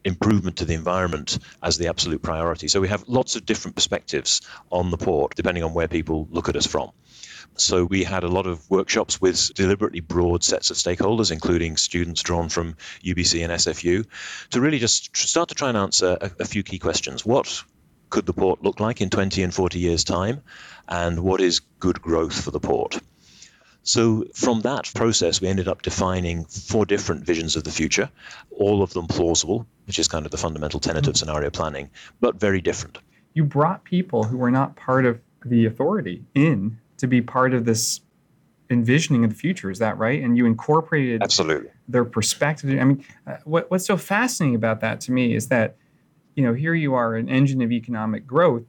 improvement 0.05 0.57
to 0.57 0.65
the 0.65 0.73
environment 0.73 1.39
as 1.61 1.77
the 1.77 1.87
absolute 1.87 2.21
priority. 2.21 2.67
So 2.67 2.81
we 2.81 2.89
have 2.89 3.07
lots 3.07 3.35
of 3.35 3.45
different 3.45 3.75
perspectives 3.75 4.41
on 4.71 4.91
the 4.91 4.97
port, 4.97 5.35
depending 5.35 5.63
on 5.63 5.73
where 5.73 5.87
people 5.87 6.27
look 6.31 6.49
at 6.49 6.55
us 6.55 6.67
from. 6.67 6.91
So 7.55 7.85
we 7.85 8.03
had 8.03 8.23
a 8.23 8.27
lot 8.27 8.47
of 8.47 8.67
workshops 8.69 9.21
with 9.21 9.53
deliberately 9.53 9.99
broad 9.99 10.43
sets 10.43 10.71
of 10.71 10.77
stakeholders, 10.77 11.31
including 11.31 11.77
students 11.77 12.23
drawn 12.23 12.49
from 12.49 12.75
UBC 13.03 13.43
and 13.43 13.53
SFU, 13.53 14.05
to 14.51 14.61
really 14.61 14.79
just 14.79 15.15
start 15.15 15.49
to 15.49 15.55
try 15.55 15.69
and 15.69 15.77
answer 15.77 16.17
a, 16.19 16.31
a 16.39 16.45
few 16.45 16.63
key 16.63 16.79
questions. 16.79 17.25
What 17.25 17.63
could 18.09 18.25
the 18.25 18.33
port 18.33 18.63
look 18.63 18.79
like 18.79 19.01
in 19.01 19.09
20 19.09 19.43
and 19.43 19.53
40 19.53 19.79
years' 19.79 20.03
time? 20.03 20.41
And 20.87 21.19
what 21.19 21.41
is 21.41 21.61
good 21.79 22.01
growth 22.01 22.43
for 22.43 22.51
the 22.51 22.59
port? 22.59 22.99
So 23.83 24.25
from 24.33 24.61
that 24.61 24.91
process, 24.95 25.41
we 25.41 25.47
ended 25.47 25.67
up 25.67 25.81
defining 25.81 26.45
four 26.45 26.85
different 26.85 27.25
visions 27.25 27.55
of 27.55 27.63
the 27.63 27.71
future, 27.71 28.09
all 28.51 28.81
of 28.81 28.93
them 28.93 29.07
plausible, 29.07 29.67
which 29.85 29.99
is 29.99 30.07
kind 30.07 30.25
of 30.25 30.31
the 30.31 30.37
fundamental 30.37 30.79
tenet 30.79 31.07
of 31.07 31.17
scenario 31.17 31.49
planning, 31.49 31.89
but 32.21 32.39
very 32.39 32.61
different. 32.61 32.97
You 33.33 33.43
brought 33.43 33.83
people 33.83 34.23
who 34.23 34.37
were 34.37 34.51
not 34.51 34.75
part 34.75 35.05
of 35.05 35.19
the 35.45 35.65
authority 35.65 36.23
in 36.33 36.79
to 36.97 37.07
be 37.07 37.21
part 37.21 37.53
of 37.53 37.65
this 37.65 37.99
envisioning 38.69 39.25
of 39.25 39.31
the 39.31 39.35
future. 39.35 39.69
Is 39.69 39.79
that 39.79 39.97
right? 39.97 40.23
And 40.23 40.37
you 40.37 40.45
incorporated 40.45 41.21
absolutely 41.21 41.69
their 41.87 42.05
perspective. 42.05 42.79
I 42.79 42.83
mean, 42.85 43.05
uh, 43.27 43.37
what, 43.43 43.69
what's 43.69 43.85
so 43.85 43.97
fascinating 43.97 44.55
about 44.55 44.79
that 44.81 45.01
to 45.01 45.11
me 45.11 45.35
is 45.35 45.49
that 45.49 45.75
you 46.35 46.43
know, 46.43 46.53
here 46.53 46.73
you 46.73 46.93
are, 46.93 47.15
an 47.15 47.29
engine 47.29 47.61
of 47.61 47.71
economic 47.71 48.25
growth, 48.25 48.63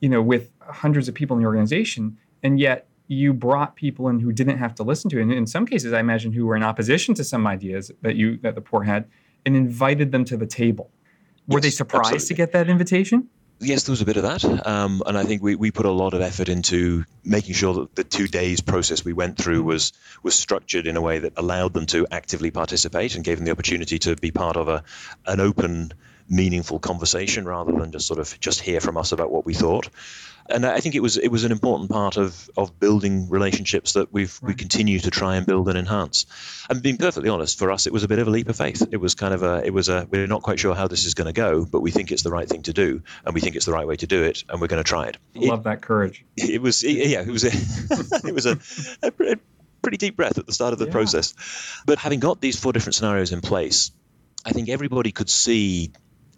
you 0.00 0.08
know, 0.08 0.22
with 0.22 0.50
hundreds 0.60 1.08
of 1.08 1.14
people 1.14 1.36
in 1.36 1.42
the 1.42 1.46
organization, 1.46 2.16
and 2.42 2.58
yet 2.58 2.88
you 3.14 3.32
brought 3.32 3.76
people 3.76 4.08
in 4.08 4.20
who 4.20 4.32
didn't 4.32 4.58
have 4.58 4.74
to 4.76 4.82
listen 4.82 5.10
to 5.10 5.18
it. 5.18 5.22
And 5.22 5.32
in 5.32 5.46
some 5.46 5.66
cases, 5.66 5.92
I 5.92 6.00
imagine 6.00 6.32
who 6.32 6.46
were 6.46 6.56
in 6.56 6.62
opposition 6.62 7.14
to 7.14 7.24
some 7.24 7.46
ideas 7.46 7.90
that 8.02 8.16
you 8.16 8.36
that 8.38 8.54
the 8.54 8.60
poor 8.60 8.82
had, 8.82 9.06
and 9.46 9.56
invited 9.56 10.12
them 10.12 10.24
to 10.26 10.36
the 10.36 10.46
table. 10.46 10.90
Were 11.46 11.58
yes, 11.58 11.62
they 11.62 11.70
surprised 11.70 12.14
absolutely. 12.14 12.26
to 12.26 12.34
get 12.34 12.52
that 12.52 12.70
invitation? 12.70 13.28
Yes, 13.60 13.84
there 13.84 13.92
was 13.92 14.02
a 14.02 14.04
bit 14.04 14.16
of 14.16 14.24
that. 14.24 14.44
Um, 14.66 15.02
and 15.06 15.16
I 15.16 15.24
think 15.24 15.42
we, 15.42 15.54
we 15.54 15.70
put 15.70 15.86
a 15.86 15.90
lot 15.90 16.12
of 16.12 16.20
effort 16.20 16.48
into 16.48 17.04
making 17.24 17.54
sure 17.54 17.74
that 17.74 17.94
the 17.94 18.04
two 18.04 18.26
days 18.26 18.60
process 18.60 19.04
we 19.04 19.12
went 19.12 19.38
through 19.38 19.62
was 19.62 19.92
was 20.22 20.34
structured 20.34 20.86
in 20.86 20.96
a 20.96 21.00
way 21.00 21.20
that 21.20 21.34
allowed 21.36 21.72
them 21.72 21.86
to 21.86 22.06
actively 22.10 22.50
participate 22.50 23.14
and 23.14 23.24
gave 23.24 23.38
them 23.38 23.44
the 23.44 23.52
opportunity 23.52 23.98
to 24.00 24.16
be 24.16 24.30
part 24.30 24.56
of 24.56 24.68
a 24.68 24.82
an 25.26 25.40
open, 25.40 25.92
meaningful 26.28 26.78
conversation 26.78 27.44
rather 27.44 27.72
than 27.72 27.92
just 27.92 28.06
sort 28.06 28.18
of 28.18 28.38
just 28.40 28.60
hear 28.60 28.80
from 28.80 28.96
us 28.96 29.12
about 29.12 29.30
what 29.30 29.44
we 29.44 29.54
thought 29.54 29.88
and 30.50 30.66
I 30.66 30.80
think 30.80 30.94
it 30.94 31.00
was 31.00 31.16
it 31.16 31.28
was 31.28 31.44
an 31.44 31.52
important 31.52 31.90
part 31.90 32.16
of 32.16 32.50
of 32.56 32.78
building 32.78 33.28
relationships 33.28 33.94
that 33.94 34.12
we've 34.12 34.38
right. 34.42 34.48
we 34.48 34.54
continue 34.54 34.98
to 35.00 35.10
try 35.10 35.36
and 35.36 35.46
build 35.46 35.68
and 35.68 35.78
enhance. 35.78 36.26
And 36.68 36.82
being 36.82 36.96
perfectly 36.96 37.30
honest, 37.30 37.58
for 37.58 37.70
us, 37.70 37.86
it 37.86 37.92
was 37.92 38.04
a 38.04 38.08
bit 38.08 38.18
of 38.18 38.28
a 38.28 38.30
leap 38.30 38.48
of 38.48 38.56
faith. 38.56 38.86
It 38.90 38.98
was 38.98 39.14
kind 39.14 39.32
of 39.32 39.42
a 39.42 39.64
it 39.64 39.72
was 39.72 39.88
a 39.88 40.06
we're 40.10 40.26
not 40.26 40.42
quite 40.42 40.58
sure 40.58 40.74
how 40.74 40.88
this 40.88 41.04
is 41.04 41.14
going 41.14 41.26
to 41.26 41.32
go, 41.32 41.64
but 41.64 41.80
we 41.80 41.90
think 41.90 42.12
it's 42.12 42.22
the 42.22 42.30
right 42.30 42.48
thing 42.48 42.62
to 42.62 42.72
do, 42.72 43.02
and 43.24 43.34
we 43.34 43.40
think 43.40 43.56
it's 43.56 43.66
the 43.66 43.72
right 43.72 43.86
way 43.86 43.96
to 43.96 44.06
do 44.06 44.22
it, 44.22 44.44
and 44.48 44.60
we're 44.60 44.66
going 44.66 44.82
to 44.82 44.88
try 44.88 45.06
it. 45.06 45.16
Love 45.34 45.60
it, 45.60 45.64
that 45.64 45.80
courage. 45.82 46.24
It 46.36 46.60
was 46.60 46.82
yeah, 46.82 47.22
it 47.22 47.28
was 47.28 47.44
a 47.44 47.48
it 48.28 48.34
was 48.34 48.46
a, 48.46 48.58
a, 49.02 49.36
pretty 49.82 49.96
deep 49.98 50.16
breath 50.16 50.38
at 50.38 50.46
the 50.46 50.52
start 50.52 50.72
of 50.72 50.78
the 50.78 50.86
yeah. 50.86 50.92
process, 50.92 51.34
but 51.86 51.98
having 51.98 52.20
got 52.20 52.40
these 52.40 52.58
four 52.58 52.72
different 52.72 52.94
scenarios 52.94 53.32
in 53.32 53.40
place. 53.40 53.90
I 54.46 54.52
think 54.52 54.68
everybody 54.68 55.10
could 55.10 55.30
see 55.30 55.92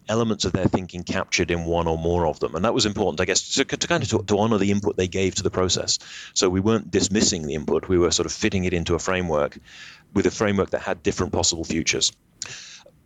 elements 0.08 0.44
of 0.44 0.52
their 0.52 0.66
thinking 0.66 1.02
captured 1.02 1.50
in 1.50 1.64
one 1.64 1.86
or 1.86 1.98
more 1.98 2.26
of 2.26 2.40
them. 2.40 2.54
And 2.54 2.64
that 2.64 2.74
was 2.74 2.86
important, 2.86 3.20
I 3.20 3.24
guess, 3.24 3.54
to, 3.54 3.64
to 3.64 3.86
kind 3.86 4.02
of 4.02 4.08
to, 4.10 4.22
to, 4.24 4.38
honor 4.38 4.58
the 4.58 4.70
input 4.70 4.96
they 4.96 5.08
gave 5.08 5.34
to 5.36 5.42
the 5.42 5.50
process. 5.50 5.98
So 6.34 6.48
we 6.48 6.60
weren't 6.60 6.90
dismissing 6.90 7.46
the 7.46 7.54
input, 7.54 7.88
we 7.88 7.98
were 7.98 8.10
sort 8.10 8.26
of 8.26 8.32
fitting 8.32 8.64
it 8.64 8.72
into 8.72 8.94
a 8.94 8.98
framework 8.98 9.58
with 10.14 10.26
a 10.26 10.30
framework 10.30 10.70
that 10.70 10.82
had 10.82 11.02
different 11.02 11.32
possible 11.32 11.64
futures. 11.64 12.12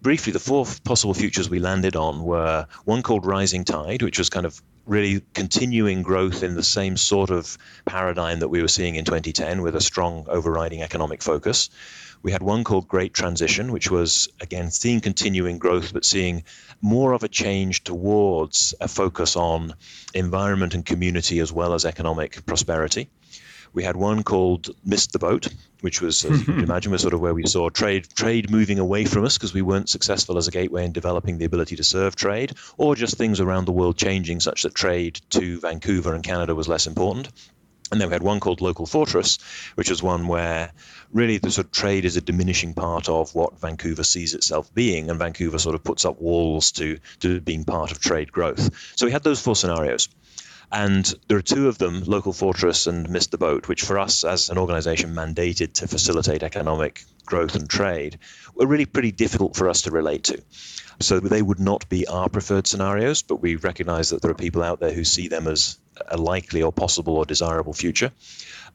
Briefly, 0.03 0.33
the 0.33 0.39
four 0.39 0.67
possible 0.85 1.13
futures 1.13 1.51
we 1.51 1.59
landed 1.59 1.95
on 1.95 2.23
were 2.23 2.67
one 2.85 3.03
called 3.03 3.27
Rising 3.27 3.65
Tide, 3.65 4.03
which 4.03 4.19
was 4.19 4.31
kind 4.31 4.47
of 4.47 4.61
really 4.87 5.23
continuing 5.35 6.03
growth 6.03 6.43
in 6.43 6.55
the 6.55 6.63
same 6.63 6.97
sort 6.97 7.31
of 7.31 7.59
paradigm 7.85 8.41
that 8.41 8.49
we 8.49 8.63
were 8.63 8.69
seeing 8.69 8.95
in 8.95 9.05
2010 9.05 9.63
with 9.63 9.77
a 9.77 9.81
strong 9.81 10.25
overriding 10.29 10.83
economic 10.83 11.23
focus. 11.23 11.69
We 12.23 12.33
had 12.33 12.43
one 12.43 12.65
called 12.65 12.87
Great 12.87 13.15
Transition, 13.15 13.73
which 13.73 13.91
was, 13.91 14.29
again, 14.41 14.71
seeing 14.71 15.01
continuing 15.01 15.59
growth, 15.59 15.93
but 15.93 16.05
seeing 16.05 16.45
more 16.83 17.13
of 17.13 17.23
a 17.23 17.29
change 17.29 17.83
towards 17.83 18.75
a 18.81 18.89
focus 18.89 19.37
on 19.37 19.75
environment 20.13 20.75
and 20.75 20.85
community 20.85 21.39
as 21.39 21.51
well 21.51 21.73
as 21.73 21.87
economic 21.87 22.45
prosperity. 22.45 23.09
We 23.73 23.85
had 23.85 23.97
one 23.97 24.23
called 24.23 24.69
Missed 24.85 25.13
the 25.13 25.19
Boat, 25.19 25.47
which 25.81 26.03
was, 26.03 26.25
as 26.25 26.41
you 26.41 26.45
can 26.45 26.61
imagine, 26.65 26.93
was 26.93 27.03
sort 27.03 27.15
of 27.15 27.21
where 27.21 27.35
we 27.35 27.47
saw 27.47 27.71
trade 27.71 28.09
trade 28.15 28.51
moving 28.51 28.79
away 28.79 29.05
from 29.05 29.25
us 29.25 29.39
because 29.39 29.55
we 29.55 29.63
weren't 29.63 29.89
successful 29.89 30.37
as 30.37 30.49
a 30.49 30.51
gateway 30.51 30.85
in 30.85 30.93
developing 30.93 31.39
the 31.39 31.45
ability 31.45 31.77
to 31.77 31.85
serve 31.85 32.17
trade, 32.17 32.55
or 32.77 32.97
just 32.97 33.17
things 33.17 33.41
around 33.41 33.67
the 33.67 33.73
world 33.73 33.97
changing 33.97 34.41
such 34.41 34.65
that 34.65 34.75
trade 34.75 35.21
to 35.31 35.61
Vancouver 35.61 36.15
and 36.15 36.25
Canada 36.25 36.55
was 36.55 36.69
less 36.69 36.87
important. 36.87 37.29
And 37.91 38.01
then 38.01 38.09
we 38.09 38.13
had 38.13 38.23
one 38.23 38.41
called 38.41 38.61
Local 38.61 38.87
Fortress, 38.87 39.39
which 39.75 39.91
was 39.91 40.03
one 40.03 40.29
where 40.29 40.73
really 41.13 41.39
the 41.39 41.51
sort 41.51 41.67
of 41.67 41.73
trade 41.73 42.05
is 42.05 42.17
a 42.17 42.21
diminishing 42.21 42.75
part 42.75 43.09
of 43.09 43.35
what 43.35 43.61
Vancouver 43.61 44.05
sees 44.05 44.35
itself 44.35 44.73
being, 44.75 45.11
and 45.11 45.19
Vancouver 45.19 45.59
sort 45.59 45.75
of 45.75 45.83
puts 45.83 46.05
up 46.05 46.21
walls 46.21 46.73
to, 46.73 46.99
to 47.21 47.41
being 47.41 47.65
part 47.65 47.91
of 47.91 48.01
trade 48.01 48.31
growth. 48.31 48.95
So 48.97 49.07
we 49.07 49.13
had 49.13 49.25
those 49.25 49.41
four 49.41 49.57
scenarios. 49.57 50.09
And 50.73 51.13
there 51.27 51.37
are 51.37 51.43
two 51.43 51.67
of 51.67 51.79
them, 51.79 52.05
Local 52.05 52.33
Fortress 52.33 52.87
and 52.87 53.11
Missed 53.11 53.33
the 53.33 53.39
Boat, 53.39 53.67
which 53.67 53.83
for 53.83 53.99
us 53.99 54.23
as 54.23 54.51
an 54.51 54.59
organization 54.59 55.15
mandated 55.15 55.73
to 55.75 55.89
facilitate 55.89 56.45
economic 56.45 57.03
growth 57.27 57.57
and 57.57 57.69
trade, 57.69 58.21
were 58.55 58.67
really 58.67 58.87
pretty 58.87 59.11
difficult 59.11 59.57
for 59.57 59.69
us 59.69 59.83
to 59.83 59.91
relate 59.91 60.25
to. 60.25 60.41
So 61.03 61.19
they 61.19 61.41
would 61.41 61.61
not 61.61 61.89
be 61.89 62.07
our 62.07 62.29
preferred 62.29 62.67
scenarios, 62.67 63.23
but 63.23 63.37
we 63.37 63.57
recognize 63.57 64.11
that 64.11 64.21
there 64.21 64.31
are 64.31 64.35
people 64.35 64.63
out 64.63 64.81
there 64.81 64.93
who 64.93 65.05
see 65.05 65.29
them 65.29 65.47
as 65.49 65.79
a 66.09 66.19
likely 66.19 66.63
or 66.63 66.73
possible 66.73 67.17
or 67.17 67.25
desirable 67.25 67.73
future. 67.73 68.13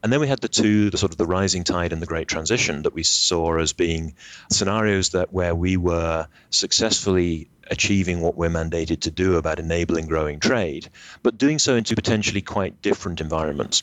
And 0.02 0.12
then 0.12 0.20
we 0.20 0.28
had 0.28 0.40
the 0.40 0.48
two, 0.48 0.90
the 0.90 0.98
sort 0.98 1.12
of 1.12 1.18
the 1.18 1.26
rising 1.26 1.64
tide 1.64 1.92
and 1.92 2.02
the 2.02 2.06
great 2.06 2.28
transition 2.28 2.82
that 2.82 2.94
we 2.94 3.04
saw 3.04 3.56
as 3.58 3.72
being 3.72 4.14
scenarios 4.50 5.10
that 5.10 5.32
where 5.32 5.54
we 5.54 5.76
were 5.76 6.26
successfully 6.50 7.48
achieving 7.70 8.20
what 8.20 8.36
we're 8.36 8.50
mandated 8.50 9.00
to 9.02 9.10
do 9.10 9.36
about 9.36 9.58
enabling 9.58 10.06
growing 10.06 10.40
trade, 10.40 10.88
but 11.22 11.38
doing 11.38 11.58
so 11.58 11.76
into 11.76 11.94
potentially 11.94 12.42
quite 12.42 12.82
different 12.82 13.20
environments. 13.20 13.82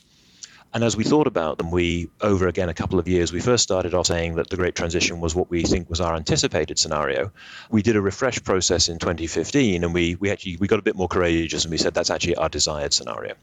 And 0.74 0.84
as 0.84 0.98
we 0.98 1.04
thought 1.04 1.28
about 1.28 1.60
them, 1.60 1.70
we, 1.70 2.10
over 2.22 2.48
again 2.48 2.68
a 2.68 2.74
couple 2.74 2.98
of 2.98 3.08
years, 3.08 3.32
we 3.32 3.40
first 3.40 3.62
started 3.62 3.94
off 3.94 4.08
saying 4.08 4.36
that 4.36 4.50
the 4.50 4.56
Great 4.56 4.74
Transition 4.74 5.20
was 5.20 5.36
what 5.36 5.52
we 5.52 5.62
think 5.62 5.88
was 5.88 6.02
our 6.02 6.16
anticipated 6.16 6.80
scenario. 6.80 7.32
We 7.70 7.84
did 7.84 7.96
a 7.96 8.02
refresh 8.02 8.44
process 8.44 8.90
in 8.90 8.98
2015, 8.98 9.84
and 9.84 9.94
we, 9.94 10.16
we 10.16 10.32
actually 10.32 10.58
we 10.58 10.68
got 10.68 10.80
a 10.80 10.82
bit 10.82 10.96
more 10.96 11.08
courageous, 11.08 11.64
and 11.64 11.72
we 11.72 11.78
said 11.78 11.94
that's 11.94 12.10
actually 12.10 12.36
our 12.38 12.50
desired 12.50 12.92
scenario. 12.92 13.36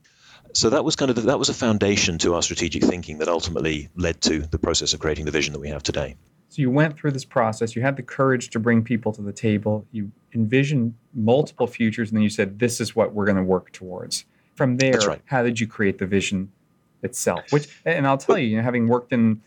So 0.55 0.71
that 0.71 0.85
was 0.85 0.97
kind 0.97 1.09
of 1.09 1.15
the, 1.15 1.23
that 1.23 1.39
was 1.39 1.49
a 1.49 1.55
foundation 1.55 2.19
to 2.19 2.35
our 2.35 2.43
strategic 2.43 2.83
thinking 2.83 3.19
that 3.19 3.29
ultimately 3.29 3.89
led 3.95 4.21
to 4.23 4.41
the 4.41 4.59
process 4.59 4.93
of 4.93 4.99
creating 4.99 5.25
the 5.25 5.31
vision 5.31 5.53
that 5.53 5.61
we 5.61 5.69
have 5.69 5.85
today. 5.85 6.17
So 6.49 6.63
you 6.63 6.71
went 6.71 6.97
through 6.97 7.13
this 7.13 7.25
process. 7.25 7.77
You 7.77 7.83
had 7.83 7.97
the 7.97 8.03
courage 8.03 8.51
to 8.51 8.59
bring 8.59 8.83
people 8.83 9.13
to 9.13 9.23
the 9.23 9.33
table. 9.33 9.87
You 9.93 10.11
envisioned 10.35 10.95
multiple 11.15 11.69
futures, 11.69 12.11
and 12.11 12.17
then 12.17 12.25
you 12.25 12.31
said, 12.31 12.59
"This 12.59 12.81
is 12.81 12.97
what 12.97 13.15
we're 13.15 13.27
going 13.27 13.37
to 13.37 13.45
work 13.45 13.71
towards." 13.71 14.25
From 14.57 14.79
there, 14.79 14.99
right. 14.99 15.23
how 15.27 15.45
did 15.45 15.61
you 15.61 15.69
create 15.69 15.99
the 15.99 16.07
vision 16.07 16.51
itself. 17.02 17.50
Which, 17.50 17.69
and 17.85 18.07
I'll 18.07 18.19
tell 18.19 18.38
you, 18.38 18.49
you 18.49 18.57
know, 18.57 18.62
having 18.62 18.88
worked 18.88 19.12
in 19.12 19.40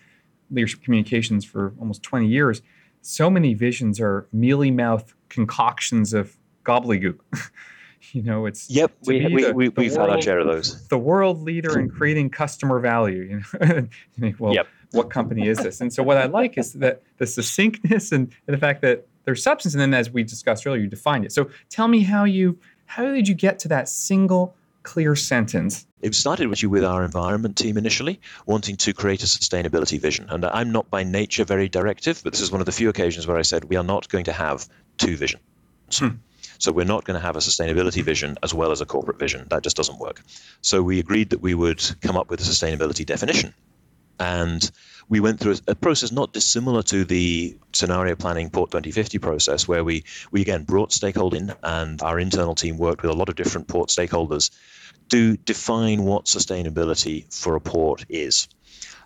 leadership 0.51 0.83
communications 0.83 1.45
for 1.45 1.73
almost 1.79 2.03
20 2.03 2.27
years, 2.27 2.61
so 3.01 3.29
many 3.29 3.53
visions 3.53 3.99
are 3.99 4.27
mealy 4.31 4.71
mouth 4.71 5.13
concoctions 5.29 6.13
of 6.13 6.37
gobbledygook. 6.63 7.19
you 8.11 8.23
know, 8.23 8.45
it's 8.45 8.69
yep. 8.69 8.91
We, 9.05 9.25
we, 9.27 9.43
the, 9.43 9.53
we, 9.53 9.69
we've 9.69 9.95
world, 9.95 10.09
had 10.09 10.15
our 10.15 10.21
share 10.21 10.39
of 10.39 10.47
those. 10.47 10.87
The 10.87 10.97
world 10.97 11.41
leader 11.41 11.77
in 11.79 11.89
creating 11.97 12.29
customer 12.29 12.79
value. 12.79 13.21
You 13.21 13.59
know, 13.59 13.67
you 14.15 14.19
think, 14.19 14.39
well, 14.39 14.53
yep. 14.53 14.67
what 14.91 15.09
company 15.09 15.47
is 15.47 15.57
this? 15.57 15.81
And 15.81 15.91
so, 15.91 16.03
what 16.03 16.17
I 16.17 16.25
like 16.25 16.57
is 16.57 16.73
that 16.73 17.01
the 17.17 17.27
succinctness 17.27 18.11
and, 18.11 18.33
and 18.47 18.53
the 18.53 18.59
fact 18.59 18.81
that 18.81 19.07
there's 19.25 19.43
substance, 19.43 19.73
and 19.73 19.81
then 19.81 19.93
as 19.93 20.09
we 20.09 20.23
discussed 20.23 20.65
earlier, 20.67 20.81
you 20.81 20.87
defined 20.87 21.25
it. 21.25 21.31
So, 21.31 21.49
tell 21.69 21.87
me 21.87 22.01
how 22.01 22.23
you 22.23 22.57
how 22.85 23.05
did 23.05 23.27
you 23.27 23.35
get 23.35 23.59
to 23.59 23.67
that 23.69 23.89
single 23.89 24.55
clear 24.83 25.15
sentence. 25.15 25.85
It 26.01 26.13
started 26.15 26.47
with 26.47 26.61
you 26.61 26.69
with 26.69 26.83
our 26.83 27.03
environment 27.03 27.57
team 27.57 27.77
initially, 27.77 28.19
wanting 28.45 28.75
to 28.77 28.93
create 28.93 29.23
a 29.23 29.25
sustainability 29.25 29.99
vision. 29.99 30.27
And 30.29 30.45
I'm 30.45 30.71
not 30.71 30.89
by 30.89 31.03
nature 31.03 31.45
very 31.45 31.69
directive, 31.69 32.21
but 32.23 32.33
this 32.33 32.41
is 32.41 32.51
one 32.51 32.61
of 32.61 32.65
the 32.65 32.71
few 32.71 32.89
occasions 32.89 33.25
where 33.25 33.37
I 33.37 33.41
said 33.41 33.65
we 33.65 33.77
are 33.77 33.83
not 33.83 34.09
going 34.09 34.25
to 34.25 34.33
have 34.33 34.67
two 34.97 35.15
visions. 35.15 35.43
Hmm. 35.91 36.09
So 36.59 36.71
we're 36.71 36.85
not 36.85 37.03
going 37.03 37.19
to 37.19 37.25
have 37.25 37.35
a 37.35 37.39
sustainability 37.39 38.03
vision 38.03 38.37
as 38.43 38.53
well 38.53 38.71
as 38.71 38.79
a 38.81 38.85
corporate 38.85 39.19
vision. 39.19 39.47
That 39.49 39.63
just 39.63 39.75
doesn't 39.75 39.99
work. 39.99 40.21
So 40.61 40.81
we 40.81 40.99
agreed 40.99 41.31
that 41.31 41.41
we 41.41 41.53
would 41.53 41.83
come 42.01 42.15
up 42.15 42.29
with 42.29 42.39
a 42.41 42.43
sustainability 42.43 43.05
definition. 43.05 43.53
And 44.19 44.69
we 45.09 45.19
went 45.19 45.39
through 45.39 45.55
a, 45.67 45.75
process 45.75 46.11
not 46.11 46.33
dissimilar 46.33 46.83
to 46.83 47.03
the 47.03 47.57
scenario 47.73 48.15
planning 48.15 48.49
Port 48.49 48.71
2050 48.71 49.19
process, 49.19 49.67
where 49.67 49.83
we, 49.83 50.03
we 50.31 50.41
again 50.41 50.63
brought 50.63 50.91
stakeholders 50.91 51.37
in, 51.37 51.53
and 51.61 52.01
our 52.01 52.19
internal 52.19 52.55
team 52.55 52.77
worked 52.77 53.01
with 53.01 53.11
a 53.11 53.15
lot 53.15 53.29
of 53.29 53.35
different 53.35 53.67
port 53.67 53.89
stakeholders 53.89 54.51
to 55.09 55.37
define 55.37 56.03
what 56.03 56.25
sustainability 56.25 57.31
for 57.33 57.55
a 57.55 57.61
port 57.61 58.05
is. 58.09 58.47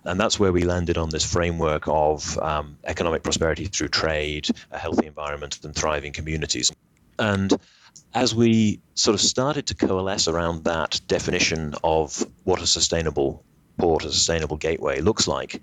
And 0.04 0.18
that's 0.18 0.38
where 0.38 0.52
we 0.52 0.62
landed 0.62 0.96
on 0.96 1.10
this 1.10 1.30
framework 1.30 1.84
of 1.86 2.38
um, 2.38 2.78
economic 2.84 3.22
prosperity 3.22 3.66
through 3.66 3.88
trade, 3.88 4.48
a 4.70 4.78
healthy 4.78 5.06
environment, 5.06 5.58
and 5.64 5.74
thriving 5.74 6.12
communities. 6.12 6.72
And 7.18 7.52
as 8.14 8.34
we 8.34 8.80
sort 8.94 9.14
of 9.14 9.20
started 9.20 9.66
to 9.66 9.74
coalesce 9.74 10.28
around 10.28 10.64
that 10.64 11.00
definition 11.08 11.74
of 11.82 12.24
what 12.44 12.62
a 12.62 12.66
sustainable 12.66 13.44
port, 13.78 14.04
a 14.04 14.12
sustainable 14.12 14.56
gateway 14.56 15.00
looks 15.00 15.26
like, 15.26 15.62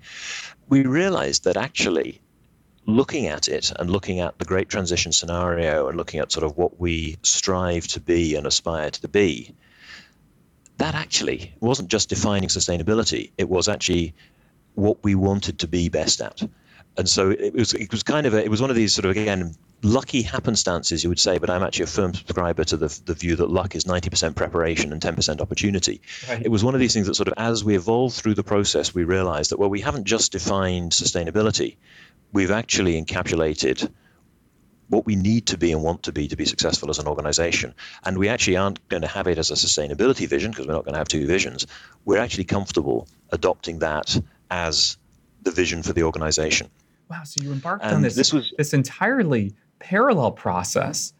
we 0.68 0.82
realized 0.84 1.44
that 1.44 1.56
actually 1.56 2.20
looking 2.86 3.26
at 3.26 3.48
it 3.48 3.72
and 3.78 3.90
looking 3.90 4.20
at 4.20 4.38
the 4.38 4.44
great 4.44 4.68
transition 4.68 5.12
scenario 5.12 5.88
and 5.88 5.96
looking 5.96 6.20
at 6.20 6.32
sort 6.32 6.44
of 6.44 6.56
what 6.56 6.80
we 6.80 7.16
strive 7.22 7.86
to 7.88 8.00
be 8.00 8.34
and 8.36 8.46
aspire 8.46 8.90
to 8.90 9.08
be, 9.08 9.54
that 10.78 10.94
actually 10.94 11.54
wasn't 11.60 11.88
just 11.88 12.08
defining 12.08 12.48
sustainability, 12.48 13.30
it 13.38 13.48
was 13.48 13.68
actually 13.68 14.14
what 14.74 15.02
we 15.02 15.14
wanted 15.14 15.58
to 15.58 15.66
be 15.66 15.88
best 15.88 16.20
at. 16.20 16.42
And 16.98 17.08
so 17.08 17.30
it 17.30 17.54
was, 17.54 17.74
it 17.74 17.90
was 17.90 18.02
kind 18.02 18.26
of 18.26 18.34
a, 18.34 18.44
it 18.44 18.50
was 18.50 18.60
one 18.60 18.70
of 18.70 18.76
these 18.76 18.94
sort 18.94 19.04
of 19.04 19.10
again 19.10 19.54
lucky 19.82 20.22
happenstances, 20.22 21.02
you 21.02 21.10
would 21.10 21.18
say, 21.18 21.38
but 21.38 21.50
I'm 21.50 21.62
actually 21.62 21.84
a 21.84 21.88
firm 21.88 22.14
subscriber 22.14 22.64
to 22.64 22.76
the, 22.76 23.00
the 23.04 23.14
view 23.14 23.36
that 23.36 23.50
luck 23.50 23.74
is 23.74 23.84
90% 23.84 24.34
preparation 24.34 24.92
and 24.92 25.00
10% 25.00 25.40
opportunity. 25.40 26.00
Right. 26.28 26.42
It 26.44 26.48
was 26.48 26.64
one 26.64 26.74
of 26.74 26.80
these 26.80 26.94
things 26.94 27.06
that 27.06 27.14
sort 27.14 27.28
of, 27.28 27.34
as 27.36 27.64
we 27.64 27.76
evolved 27.76 28.14
through 28.14 28.34
the 28.34 28.44
process, 28.44 28.94
we 28.94 29.04
realized 29.04 29.50
that, 29.50 29.58
well, 29.58 29.70
we 29.70 29.80
haven't 29.80 30.04
just 30.04 30.32
defined 30.32 30.92
sustainability, 30.92 31.76
we've 32.32 32.50
actually 32.50 33.00
encapsulated 33.02 33.90
what 34.88 35.04
we 35.04 35.16
need 35.16 35.46
to 35.46 35.58
be 35.58 35.72
and 35.72 35.82
want 35.82 36.04
to 36.04 36.12
be 36.12 36.28
to 36.28 36.36
be 36.36 36.44
successful 36.44 36.90
as 36.90 36.98
an 36.98 37.08
organization. 37.08 37.74
And 38.04 38.16
we 38.18 38.28
actually 38.28 38.56
aren't 38.56 38.88
going 38.88 39.02
to 39.02 39.08
have 39.08 39.26
it 39.26 39.38
as 39.38 39.50
a 39.50 39.54
sustainability 39.54 40.28
vision 40.28 40.52
because 40.52 40.66
we're 40.66 40.74
not 40.74 40.84
going 40.84 40.94
to 40.94 40.98
have 40.98 41.08
two 41.08 41.26
visions. 41.26 41.66
We're 42.04 42.18
actually 42.18 42.44
comfortable 42.44 43.08
adopting 43.30 43.80
that 43.80 44.18
as 44.50 44.96
the 45.42 45.50
vision 45.50 45.82
for 45.82 45.92
the 45.92 46.04
organization. 46.04 46.70
Wow, 47.10 47.22
so 47.24 47.42
you 47.42 47.52
embarked 47.52 47.84
and 47.84 47.96
on 47.96 48.02
this 48.02 48.14
this, 48.14 48.32
was, 48.32 48.52
this 48.56 48.74
entirely 48.74 49.54
parallel 49.78 50.32
process 50.32 51.12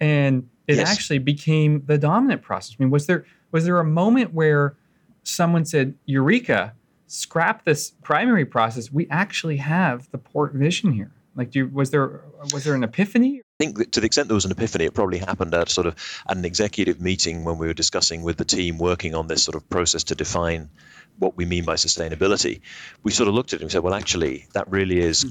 and 0.00 0.48
it 0.66 0.76
yes. 0.76 0.90
actually 0.90 1.18
became 1.18 1.82
the 1.86 1.98
dominant 1.98 2.42
process. 2.42 2.76
I 2.78 2.82
mean, 2.82 2.90
was 2.90 3.06
there 3.06 3.24
was 3.52 3.64
there 3.64 3.78
a 3.78 3.84
moment 3.84 4.32
where 4.32 4.76
someone 5.22 5.64
said, 5.64 5.94
"Eureka, 6.06 6.74
scrap 7.06 7.64
this 7.64 7.92
primary 8.02 8.44
process. 8.44 8.90
We 8.90 9.06
actually 9.10 9.58
have 9.58 10.10
the 10.10 10.18
port 10.18 10.54
vision 10.54 10.92
here." 10.92 11.12
Like, 11.36 11.50
do 11.50 11.60
you, 11.60 11.66
was 11.68 11.90
there 11.90 12.22
was 12.52 12.64
there 12.64 12.74
an 12.74 12.84
epiphany? 12.84 13.40
I 13.60 13.64
think 13.64 13.78
that 13.78 13.92
to 13.92 14.00
the 14.00 14.06
extent 14.06 14.28
there 14.28 14.34
was 14.34 14.44
an 14.44 14.52
epiphany, 14.52 14.84
it 14.84 14.94
probably 14.94 15.18
happened 15.18 15.54
at 15.54 15.68
sort 15.68 15.86
of 15.86 15.94
at 16.28 16.36
an 16.36 16.44
executive 16.44 17.00
meeting 17.00 17.44
when 17.44 17.58
we 17.58 17.66
were 17.66 17.74
discussing 17.74 18.22
with 18.22 18.36
the 18.36 18.44
team 18.44 18.78
working 18.78 19.14
on 19.14 19.26
this 19.26 19.42
sort 19.42 19.54
of 19.54 19.68
process 19.68 20.04
to 20.04 20.14
define 20.14 20.70
what 21.18 21.36
we 21.36 21.44
mean 21.44 21.64
by 21.64 21.74
sustainability. 21.74 22.60
We 23.02 23.12
sort 23.12 23.28
of 23.28 23.34
looked 23.34 23.52
at 23.52 23.60
it 23.60 23.62
and 23.62 23.70
said, 23.70 23.82
well, 23.82 23.94
actually, 23.94 24.46
that 24.54 24.68
really 24.70 24.98
is. 24.98 25.22
Hmm. 25.22 25.30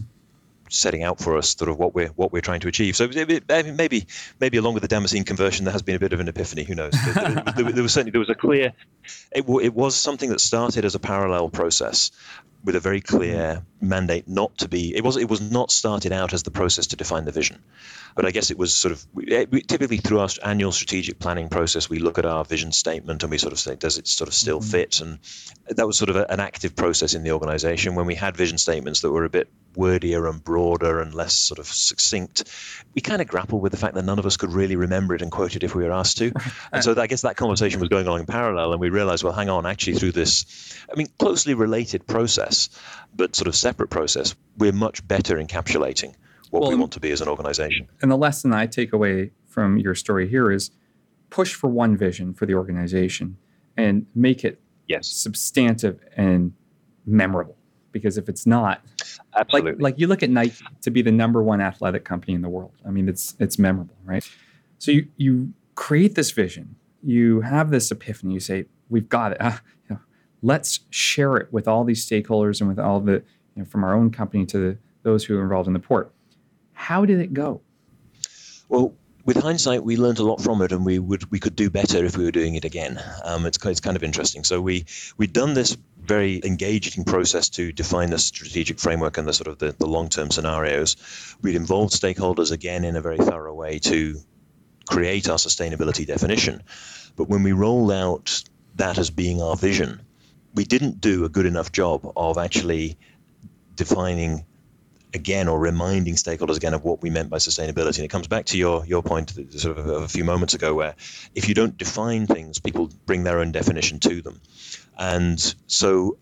Setting 0.76 1.04
out 1.04 1.20
for 1.20 1.38
us 1.38 1.56
sort 1.56 1.70
of 1.70 1.78
what 1.78 1.94
we're 1.94 2.08
what 2.08 2.32
we're 2.32 2.42
trying 2.42 2.62
to 2.62 2.68
achieve. 2.68 2.96
So 2.96 3.08
maybe 3.08 4.08
maybe 4.40 4.58
along 4.58 4.74
with 4.74 4.82
the 4.82 4.88
Damascene 4.88 5.24
conversion, 5.24 5.66
there 5.66 5.72
has 5.72 5.84
been 5.84 5.96
a 5.96 6.00
bit 6.00 6.14
of 6.14 6.20
an 6.20 6.28
epiphany. 6.28 6.64
Who 6.64 6.74
knows? 6.74 6.94
there, 7.14 7.44
there, 7.56 7.72
there, 7.72 7.84
was 7.84 7.94
certainly 7.94 8.10
there 8.10 8.20
was 8.20 8.32
a 8.32 8.36
clear. 8.36 8.74
It, 9.32 9.46
it 9.48 9.74
was 9.76 9.96
something 9.96 10.32
that 10.32 10.42
started 10.42 10.84
as 10.84 10.96
a 10.96 11.00
parallel 11.00 11.50
process 11.50 12.10
with 12.64 12.76
a 12.76 12.80
very 12.80 13.02
clear 13.02 13.62
mandate 13.82 14.28
not 14.28 14.58
to 14.58 14.70
be 14.70 14.96
it 14.96 15.04
was 15.04 15.18
it 15.18 15.30
was 15.30 15.42
not 15.52 15.70
started 15.70 16.14
out 16.14 16.34
as 16.34 16.44
the 16.44 16.52
process 16.52 16.88
to 16.88 16.96
define 16.96 17.26
the 17.26 17.32
vision. 17.32 17.62
But 18.16 18.26
i 18.26 18.32
guess 18.32 18.52
it 18.52 18.58
was 18.58 18.74
sort 18.74 18.92
of 18.92 19.06
we, 19.14 19.62
typically 19.62 19.98
through 19.98 20.20
our 20.20 20.30
annual 20.44 20.72
strategic 20.72 21.20
planning 21.20 21.50
process 21.50 21.90
we 21.90 22.00
look 22.00 22.18
at 22.18 22.26
our 22.26 22.46
vision 22.46 22.72
statement 22.72 23.24
and 23.24 23.32
we 23.32 23.38
sort 23.38 23.54
of 23.54 23.60
say 23.60 23.76
does 23.76 23.98
it 23.98 24.08
sort 24.08 24.28
of 24.28 24.34
still 24.34 24.60
mm-hmm. 24.60 24.70
fit? 24.70 25.02
And 25.02 25.20
that 25.68 25.88
was 25.88 25.98
sort 25.98 26.10
of 26.10 26.16
a, 26.16 26.32
an 26.32 26.40
active 26.40 26.76
process 26.76 27.14
in 27.14 27.24
the 27.24 27.32
organization. 27.32 27.96
When 27.96 28.06
we 28.06 28.16
had 28.16 28.38
vision 28.38 28.58
statements 28.58 29.02
that 29.02 29.12
were 29.12 29.26
a 29.26 29.30
bit 29.30 29.50
wordier 29.76 30.30
and 30.30 30.44
broader 30.44 31.02
and 31.02 31.14
less 31.16 31.34
sort 31.34 31.60
of 31.60 31.66
succinct 31.66 32.44
we 32.94 33.02
kind 33.02 33.24
of 33.24 33.28
grappled 33.28 33.62
with 33.62 33.72
the 33.72 33.78
fact 33.78 33.96
that 33.96 34.06
none 34.06 34.20
of 34.20 34.26
us 34.26 34.38
could 34.38 34.52
really 34.52 34.76
remember 34.76 35.16
it 35.16 35.24
and 35.24 35.32
quote 35.32 35.56
it 35.56 35.64
if 35.64 35.74
we 35.74 35.84
were 35.84 35.92
asked 35.92 36.20
to. 36.20 36.32
And 36.72 36.84
so 36.84 36.94
i 37.02 37.08
guess 37.08 37.22
that 37.22 37.38
conversation 37.38 37.80
was 37.80 37.90
going 37.90 38.08
on 38.08 38.20
in 38.20 38.28
parallel 38.28 38.72
and 38.72 38.80
we 38.80 38.90
realized 38.90 39.24
well 39.24 39.34
hang 39.34 39.50
on 39.50 39.66
actually 39.66 39.96
through 39.96 40.12
this 40.12 40.78
i 40.92 40.96
mean 40.96 41.08
closely 41.18 41.56
related 41.56 42.06
process 42.06 42.53
but 43.16 43.36
sort 43.36 43.48
of 43.48 43.56
separate 43.56 43.90
process, 43.90 44.36
we're 44.58 44.72
much 44.72 45.06
better 45.08 45.38
encapsulating 45.38 46.14
what 46.50 46.62
well, 46.62 46.72
we 46.72 46.76
want 46.76 46.92
to 46.94 47.00
be 47.00 47.12
as 47.12 47.22
an 47.22 47.28
organization. 47.28 47.88
And 48.02 48.12
the 48.12 48.18
lesson 48.18 48.54
I 48.54 48.68
take 48.68 48.94
away 48.94 49.32
from 49.48 49.78
your 49.78 49.96
story 49.96 50.28
here 50.28 50.52
is 50.52 50.72
push 51.30 51.54
for 51.54 51.68
one 51.68 51.98
vision 51.98 52.34
for 52.34 52.46
the 52.46 52.54
organization 52.54 53.38
and 53.76 54.06
make 54.14 54.44
it 54.44 54.62
yes. 54.88 55.08
substantive 55.08 56.00
and 56.16 56.54
memorable. 57.06 57.58
Because 57.92 58.18
if 58.18 58.30
it's 58.30 58.46
not, 58.46 58.82
Absolutely. 59.36 59.72
Like, 59.74 59.82
like 59.82 60.00
you 60.00 60.08
look 60.08 60.24
at 60.24 60.30
Nike 60.30 60.64
to 60.82 60.92
be 60.92 61.02
the 61.02 61.12
number 61.12 61.42
one 61.42 61.62
athletic 61.62 62.06
company 62.06 62.34
in 62.34 62.42
the 62.42 62.50
world. 62.50 62.74
I 62.86 62.92
mean, 62.92 63.10
it's 63.10 63.36
it's 63.40 63.58
memorable, 63.58 63.96
right? 64.04 64.28
So 64.80 64.92
you 64.92 65.08
you 65.18 65.54
create 65.76 66.16
this 66.16 66.32
vision, 66.32 66.76
you 67.02 67.42
have 67.42 67.72
this 67.72 67.92
epiphany, 67.92 68.34
you 68.34 68.40
say, 68.40 68.66
"We've 68.90 69.10
got 69.10 69.34
it." 69.34 69.42
Uh, 69.42 69.58
you 69.90 69.96
know, 69.96 70.02
let's 70.44 70.82
share 70.92 71.38
it 71.38 71.52
with 71.52 71.68
all 71.68 71.84
these 71.84 72.06
stakeholders 72.06 72.60
and 72.60 72.70
with 72.70 72.78
all 72.78 73.00
the, 73.00 73.14
you 73.14 73.64
know, 73.64 73.66
from 73.66 73.84
our 73.84 73.96
own 73.96 74.12
company 74.12 74.46
to 74.46 74.58
the, 74.60 74.78
those 75.02 75.24
who 75.26 75.38
are 75.38 75.42
involved 75.42 75.68
in 75.68 75.74
the 75.74 75.80
port. 75.80 76.14
How 76.74 77.06
did 77.06 77.20
it 77.20 77.34
go? 77.34 77.62
Well, 78.70 78.94
with 79.26 79.38
hindsight, 79.38 79.84
we 79.84 79.96
learned 79.96 80.20
a 80.20 80.24
lot 80.24 80.42
from 80.42 80.62
it, 80.62 80.74
and 80.74 80.86
we 80.86 81.00
would 81.00 81.32
we 81.32 81.40
could 81.40 81.56
do 81.56 81.70
better 81.70 82.04
if 82.04 82.18
we 82.18 82.26
were 82.26 82.32
doing 82.32 82.56
it 82.56 82.66
again. 82.66 83.02
Um, 83.24 83.46
it's 83.46 83.58
it's 83.66 83.80
kind 83.80 83.96
of 83.96 84.04
interesting. 84.04 84.44
So 84.44 84.60
we 84.60 84.86
we'd 85.18 85.32
done 85.32 85.54
this 85.54 85.78
very 85.98 86.42
engaging 86.44 87.06
process 87.06 87.48
to 87.50 87.72
define 87.72 88.10
the 88.10 88.20
strategic 88.20 88.80
framework 88.80 89.18
and 89.18 89.26
the 89.26 89.32
sort 89.32 89.48
of 89.48 89.60
the, 89.60 89.74
the 89.80 89.86
long 89.86 90.10
term 90.10 90.30
scenarios. 90.30 90.98
We'd 91.42 91.56
involved 91.56 91.94
stakeholders 91.94 92.52
again 92.52 92.84
in 92.84 92.98
a 92.98 93.02
very 93.02 93.18
thorough 93.18 93.54
way 93.54 93.80
to 93.80 94.20
create 94.90 95.30
our 95.30 95.38
sustainability 95.38 96.06
definition. 96.06 96.62
But 97.16 97.30
when 97.30 97.44
we 97.44 97.54
rolled 97.54 97.94
out 97.94 98.44
that 98.76 98.98
as 98.98 99.10
being 99.10 99.42
our 99.42 99.56
vision, 99.56 100.02
we 100.54 100.66
didn't 100.66 101.02
do 101.02 101.26
a 101.26 101.30
good 101.30 101.46
enough 101.46 101.72
job 101.72 102.12
of 102.16 102.38
actually 102.38 102.98
defining 103.76 104.46
again 105.14 105.48
or 105.48 105.60
reminding 105.60 106.16
stakeholders 106.16 106.58
again 106.58 106.74
of 106.74 106.84
what 106.84 107.02
we 107.02 107.10
meant 107.10 107.30
by 107.30 107.38
sustainability. 107.38 107.98
And 107.98 108.06
it 108.06 108.10
comes 108.10 108.28
back 108.28 108.46
to 108.48 108.58
your 108.58 108.86
your 108.86 109.04
point 109.04 109.32
sort 109.52 109.78
of 109.78 109.88
a 109.88 110.08
few 110.08 110.24
moments 110.24 110.54
ago, 110.54 110.74
where 110.74 110.96
if 111.36 111.48
you 111.48 111.56
don't 111.56 111.78
define 111.78 112.28
things, 112.28 112.60
people 112.60 112.90
bring 113.06 113.24
their 113.24 113.40
own 113.40 113.52
definition 113.52 114.00
to 114.02 114.22
them. 114.22 114.42
And 114.98 115.56
so 115.68 116.18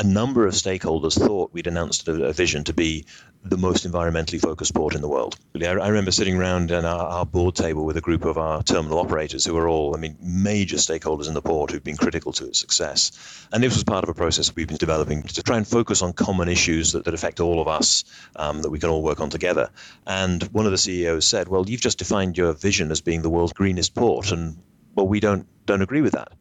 a 0.00 0.02
number 0.02 0.46
of 0.46 0.54
stakeholders 0.54 1.18
thought 1.18 1.52
we'd 1.52 1.66
announced 1.66 2.08
a, 2.08 2.24
a 2.24 2.32
vision 2.32 2.64
to 2.64 2.72
be 2.72 3.04
the 3.44 3.58
most 3.58 3.86
environmentally 3.86 4.40
focused 4.40 4.74
port 4.74 4.94
in 4.94 5.02
the 5.02 5.08
world. 5.08 5.36
I, 5.54 5.66
I 5.66 5.88
remember 5.88 6.10
sitting 6.10 6.36
around 6.36 6.72
at 6.72 6.86
our, 6.86 7.06
our, 7.06 7.26
board 7.26 7.54
table 7.54 7.84
with 7.84 7.98
a 7.98 8.00
group 8.00 8.24
of 8.24 8.38
our 8.38 8.62
terminal 8.62 8.98
operators 8.98 9.44
who 9.44 9.52
were 9.52 9.68
all, 9.68 9.94
I 9.94 10.00
mean, 10.00 10.16
major 10.22 10.76
stakeholders 10.76 11.28
in 11.28 11.34
the 11.34 11.42
port 11.42 11.70
who've 11.70 11.84
been 11.84 11.98
critical 11.98 12.32
to 12.32 12.46
its 12.46 12.58
success. 12.58 13.46
And 13.52 13.62
this 13.62 13.74
was 13.74 13.84
part 13.84 14.02
of 14.02 14.08
a 14.08 14.14
process 14.14 14.56
we've 14.56 14.66
been 14.66 14.78
developing 14.78 15.22
to 15.22 15.42
try 15.42 15.58
and 15.58 15.68
focus 15.68 16.00
on 16.00 16.14
common 16.14 16.48
issues 16.48 16.92
that, 16.92 17.04
that 17.04 17.12
affect 17.12 17.38
all 17.38 17.60
of 17.60 17.68
us 17.68 18.04
um, 18.36 18.62
that 18.62 18.70
we 18.70 18.78
can 18.78 18.88
all 18.88 19.02
work 19.02 19.20
on 19.20 19.28
together. 19.28 19.68
And 20.06 20.42
one 20.44 20.64
of 20.64 20.72
the 20.72 20.78
CEOs 20.78 21.26
said, 21.26 21.46
well, 21.46 21.68
you've 21.68 21.82
just 21.82 21.98
defined 21.98 22.38
your 22.38 22.54
vision 22.54 22.90
as 22.90 23.02
being 23.02 23.20
the 23.20 23.30
world's 23.30 23.52
greenest 23.52 23.94
port. 23.94 24.32
And, 24.32 24.56
well, 24.94 25.06
we 25.06 25.20
don't, 25.20 25.46
don't 25.66 25.82
agree 25.82 26.00
with 26.00 26.12
that. 26.12 26.32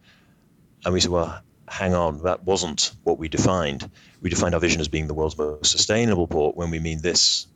And 0.85 0.93
we 0.93 1.01
said, 1.01 1.11
well, 1.11 1.41
hang 1.69 1.93
on, 1.93 2.23
that 2.23 2.43
wasn't 2.43 2.91
what 3.03 3.17
we 3.17 3.27
defined. 3.29 3.89
We 4.21 4.29
defined 4.29 4.53
our 4.53 4.59
vision 4.59 4.81
as 4.81 4.87
being 4.87 5.07
the 5.07 5.13
world's 5.13 5.37
most 5.37 5.71
sustainable 5.71 6.27
port 6.27 6.55
when 6.55 6.71
we 6.71 6.79
mean 6.79 7.01
this 7.01 7.47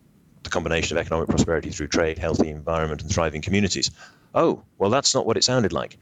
the 0.43 0.49
combination 0.49 0.97
of 0.97 1.01
economic 1.01 1.29
prosperity 1.29 1.69
through 1.69 1.87
trade, 1.87 2.17
healthy 2.17 2.49
environment, 2.49 3.01
and 3.01 3.09
thriving 3.09 3.41
communities. 3.41 3.91
Oh, 4.35 4.63
well, 4.77 4.89
that's 4.89 5.13
not 5.13 5.25
what 5.25 5.37
it 5.37 5.43
sounded 5.43 5.71
like. 5.71 5.97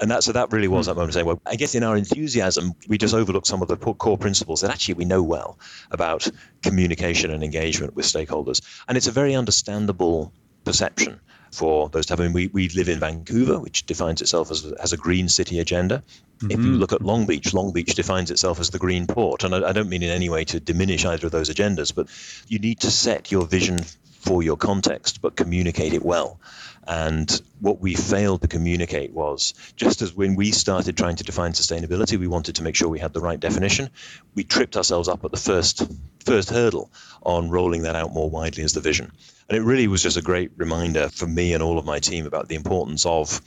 And 0.00 0.10
that, 0.10 0.24
so 0.24 0.32
that 0.32 0.52
really 0.52 0.68
was 0.68 0.86
hmm. 0.86 0.90
that 0.90 0.94
moment 0.94 1.10
of 1.10 1.14
saying, 1.14 1.26
well, 1.26 1.40
I 1.46 1.56
guess 1.56 1.74
in 1.74 1.82
our 1.82 1.96
enthusiasm, 1.96 2.72
we 2.88 2.98
just 2.98 3.14
overlooked 3.14 3.46
some 3.46 3.62
of 3.62 3.68
the 3.68 3.76
core 3.76 4.18
principles 4.18 4.62
that 4.62 4.70
actually 4.70 4.94
we 4.94 5.04
know 5.04 5.22
well 5.22 5.58
about 5.90 6.28
communication 6.62 7.30
and 7.30 7.44
engagement 7.44 7.94
with 7.94 8.06
stakeholders. 8.06 8.62
And 8.88 8.96
it's 8.96 9.06
a 9.06 9.12
very 9.12 9.34
understandable 9.34 10.32
perception 10.64 11.20
for 11.54 11.88
those 11.88 12.06
to 12.06 12.12
have. 12.12 12.20
I 12.20 12.24
mean, 12.24 12.32
we, 12.32 12.48
we 12.48 12.68
live 12.70 12.88
in 12.88 13.00
Vancouver, 13.00 13.58
which 13.58 13.86
defines 13.86 14.20
itself 14.20 14.50
as, 14.50 14.64
as 14.64 14.92
a 14.92 14.96
green 14.96 15.28
city 15.28 15.60
agenda. 15.60 16.02
Mm-hmm. 16.38 16.50
If 16.50 16.58
you 16.58 16.64
mm-hmm. 16.64 16.80
look 16.80 16.92
at 16.92 17.02
Long 17.02 17.26
Beach, 17.26 17.54
Long 17.54 17.72
Beach 17.72 17.94
defines 17.94 18.30
itself 18.30 18.60
as 18.60 18.70
the 18.70 18.78
green 18.78 19.06
port. 19.06 19.44
And 19.44 19.54
I, 19.54 19.68
I 19.68 19.72
don't 19.72 19.88
mean 19.88 20.02
in 20.02 20.10
any 20.10 20.28
way 20.28 20.44
to 20.46 20.60
diminish 20.60 21.04
either 21.04 21.26
of 21.26 21.32
those 21.32 21.50
agendas, 21.50 21.94
but 21.94 22.08
you 22.48 22.58
need 22.58 22.80
to 22.80 22.90
set 22.90 23.30
your 23.30 23.46
vision 23.46 23.78
for 24.24 24.42
your 24.42 24.56
context, 24.56 25.20
but 25.20 25.36
communicate 25.36 25.92
it 25.92 26.04
well. 26.04 26.40
And 26.86 27.30
what 27.60 27.80
we 27.80 27.94
failed 27.94 28.42
to 28.42 28.48
communicate 28.48 29.12
was 29.12 29.54
just 29.76 30.02
as 30.02 30.14
when 30.14 30.34
we 30.34 30.50
started 30.50 30.96
trying 30.96 31.16
to 31.16 31.24
define 31.24 31.52
sustainability, 31.52 32.18
we 32.18 32.26
wanted 32.26 32.56
to 32.56 32.62
make 32.62 32.74
sure 32.74 32.88
we 32.88 32.98
had 32.98 33.12
the 33.12 33.20
right 33.20 33.40
definition. 33.40 33.88
We 34.34 34.44
tripped 34.44 34.76
ourselves 34.76 35.08
up 35.08 35.24
at 35.24 35.30
the 35.30 35.38
first 35.38 35.86
first 36.24 36.50
hurdle 36.50 36.90
on 37.22 37.50
rolling 37.50 37.82
that 37.82 37.96
out 37.96 38.12
more 38.12 38.28
widely 38.28 38.64
as 38.64 38.72
the 38.72 38.80
vision. 38.80 39.12
And 39.48 39.58
it 39.58 39.62
really 39.62 39.88
was 39.88 40.02
just 40.02 40.16
a 40.16 40.22
great 40.22 40.50
reminder 40.56 41.08
for 41.10 41.26
me 41.26 41.52
and 41.52 41.62
all 41.62 41.78
of 41.78 41.84
my 41.84 41.98
team 41.98 42.26
about 42.26 42.48
the 42.48 42.54
importance 42.54 43.04
of 43.04 43.40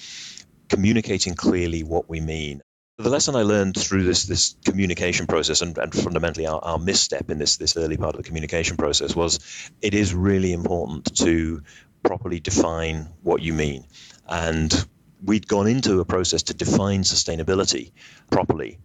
communicating 0.70 1.34
clearly 1.34 1.84
what 1.84 2.10
we 2.10 2.20
mean. 2.20 2.62
The 3.00 3.10
lesson 3.10 3.36
I 3.36 3.44
learned 3.44 3.76
through 3.76 4.04
this 4.04 4.26
this 4.26 4.56
communication 4.66 5.28
process 5.28 5.62
and, 5.62 5.78
and 5.78 5.94
fundamentally 5.94 6.48
our, 6.48 6.60
our 6.64 6.80
misstep 6.80 7.30
in 7.30 7.38
this 7.38 7.58
this 7.58 7.78
early 7.78 7.96
part 7.96 8.16
of 8.16 8.24
the 8.24 8.28
communication 8.28 8.76
process 8.76 9.16
was 9.16 9.40
it 9.82 9.94
is 9.94 10.16
really 10.16 10.52
important 10.52 11.16
to 11.18 11.62
properly 12.04 12.40
define 12.40 13.08
what 13.22 13.42
you 13.42 13.54
mean. 13.54 13.86
And 14.28 14.74
we'd 15.24 15.48
gone 15.48 15.68
into 15.68 16.00
a 16.00 16.06
process 16.06 16.44
to 16.44 16.54
define 16.54 17.04
sustainability 17.04 17.92
properly. 18.32 18.80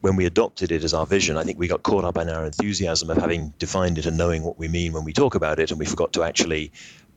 When 0.00 0.16
we 0.16 0.26
adopted 0.26 0.70
it 0.70 0.84
as 0.84 0.94
our 0.94 1.06
vision, 1.06 1.36
I 1.36 1.42
think 1.42 1.58
we 1.58 1.66
got 1.66 1.82
caught 1.82 2.04
up 2.04 2.16
in 2.18 2.28
our 2.28 2.44
enthusiasm 2.44 3.10
of 3.10 3.16
having 3.16 3.52
defined 3.58 3.98
it 3.98 4.06
and 4.06 4.16
knowing 4.16 4.44
what 4.44 4.58
we 4.58 4.68
mean 4.68 4.92
when 4.92 5.04
we 5.04 5.12
talk 5.12 5.34
about 5.34 5.58
it, 5.58 5.70
and 5.70 5.80
we 5.80 5.86
forgot 5.86 6.12
to 6.12 6.22
actually 6.22 6.72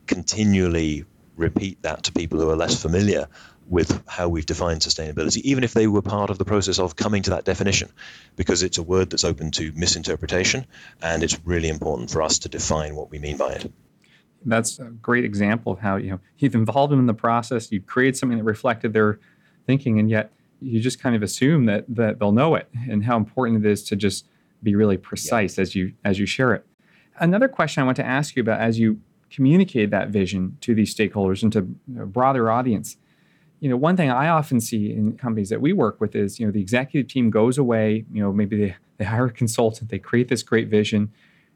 continually 0.08 1.06
repeat 1.36 1.82
that 1.84 2.04
to 2.04 2.12
people 2.12 2.40
who 2.40 2.50
are 2.50 2.56
less 2.56 2.82
familiar 2.82 3.28
with 3.68 4.04
how 4.08 4.28
we've 4.28 4.46
defined 4.46 4.82
sustainability, 4.82 5.38
even 5.44 5.64
if 5.64 5.74
they 5.74 5.88
were 5.88 6.02
part 6.02 6.30
of 6.30 6.38
the 6.38 6.44
process 6.44 6.80
of 6.80 6.96
coming 6.96 7.24
to 7.24 7.30
that 7.30 7.46
definition, 7.46 7.90
because 8.36 8.64
it's 8.64 8.78
a 8.78 8.84
word 8.84 9.10
that's 9.10 9.24
open 9.24 9.52
to 9.52 9.72
misinterpretation, 9.74 10.66
and 11.02 11.24
it's 11.24 11.40
really 11.46 11.70
important 11.70 12.10
for 12.10 12.22
us 12.22 12.40
to 12.40 12.50
define 12.50 12.96
what 12.96 13.12
we 13.12 13.20
mean 13.20 13.38
by 13.38 13.52
it 13.54 13.72
that's 14.46 14.80
a 14.80 14.86
great 14.86 15.24
example 15.24 15.74
of 15.74 15.80
how 15.80 15.96
you 15.98 16.12
know 16.12 16.20
you've 16.38 16.56
involved 16.56 16.92
them 16.92 17.00
in 17.00 17.06
the 17.06 17.14
process. 17.14 17.72
You 17.72 17.82
create 17.82 18.18
something 18.18 18.38
that 18.38 18.44
reflected 18.44 18.94
their 18.94 19.20
thinking, 19.66 20.00
and 20.00 20.10
yet 20.10 20.32
you 20.62 20.80
just 20.80 21.02
kind 21.02 21.16
of 21.16 21.24
assume 21.24 21.66
that 21.66 21.86
that 21.90 22.20
they'll 22.20 22.32
know 22.32 22.56
it, 22.56 22.70
and 22.90 23.04
how 23.04 23.18
important 23.18 23.66
it 23.66 23.70
is 23.70 23.84
to 23.86 23.96
just 23.96 24.26
be 24.64 24.76
really 24.76 24.98
precise 24.98 25.58
yeah. 25.58 25.62
as 25.62 25.76
you 25.76 25.94
as 26.06 26.20
you 26.20 26.26
share 26.26 26.54
it. 26.54 26.66
Another 27.20 27.48
question 27.48 27.82
I 27.82 27.86
want 27.86 27.98
to 27.98 28.06
ask 28.06 28.36
you 28.36 28.42
about 28.42 28.62
as 28.62 28.80
you 28.80 29.00
communicate 29.30 29.90
that 29.92 30.10
vision 30.10 30.58
to 30.62 30.76
these 30.76 30.94
stakeholders 30.94 31.42
and 31.44 31.52
to 31.54 31.60
a 32.02 32.06
broader 32.06 32.52
audience. 32.52 32.98
You 33.60 33.70
know, 33.70 33.78
one 33.78 33.96
thing 33.96 34.10
I 34.10 34.28
often 34.28 34.60
see 34.60 34.92
in 34.92 35.18
companies 35.18 35.50
that 35.50 35.62
we 35.62 35.72
work 35.72 36.02
with 36.02 36.16
is, 36.16 36.40
you 36.40 36.46
know, 36.46 36.52
the 36.52 36.60
executive 36.60 37.10
team 37.10 37.30
goes 37.30 37.58
away, 37.58 38.06
you 38.12 38.22
know, 38.22 38.34
maybe 38.34 38.58
they, 38.58 38.76
they 38.98 39.06
hire 39.06 39.26
a 39.26 39.32
consultant, 39.32 39.92
they 39.92 40.00
create 40.00 40.30
this 40.30 40.42
great 40.42 40.68
vision, 40.68 41.12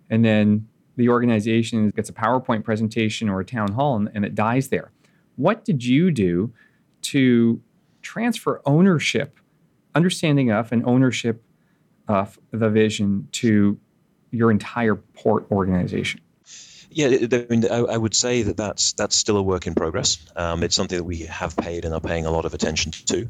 and 0.10 0.24
then 0.24 0.68
the 0.98 1.10
organization 1.10 1.90
gets 1.90 2.10
a 2.10 2.14
PowerPoint 2.14 2.64
presentation 2.64 3.28
or 3.28 3.40
a 3.40 3.46
town 3.46 3.74
hall 3.74 3.96
and, 3.96 4.10
and 4.14 4.24
it 4.24 4.36
dies 4.36 4.70
there. 4.70 4.92
What 5.36 5.66
did 5.66 5.84
you 5.84 6.12
do 6.12 6.54
to 7.04 7.60
transfer 8.06 8.62
ownership, 8.66 9.40
understanding 9.96 10.52
of 10.52 10.72
and 10.72 10.86
ownership 10.86 11.44
of 12.08 12.40
the 12.52 12.70
vision 12.70 13.28
to 13.32 13.80
your 14.32 14.52
entire 14.52 14.96
port 14.96 15.46
organization? 15.52 16.22
Yeah, 16.92 17.08
I 17.08 17.46
mean, 17.50 17.70
I, 17.70 17.98
would 17.98 18.16
say 18.16 18.44
that 18.44 18.56
that's 18.56 18.94
that's 18.94 19.18
still 19.18 19.36
a 19.36 19.42
work 19.42 19.68
in 19.68 19.76
progress. 19.76 20.18
Um, 20.36 20.64
it's 20.64 20.76
something 20.76 20.98
that 20.98 21.04
we 21.04 21.26
have 21.26 21.58
paid 21.58 21.84
and 21.84 21.94
are 21.94 22.00
paying 22.00 22.26
a 22.26 22.32
lot 22.32 22.46
of 22.46 22.54
attention 22.54 22.94
to 23.08 23.30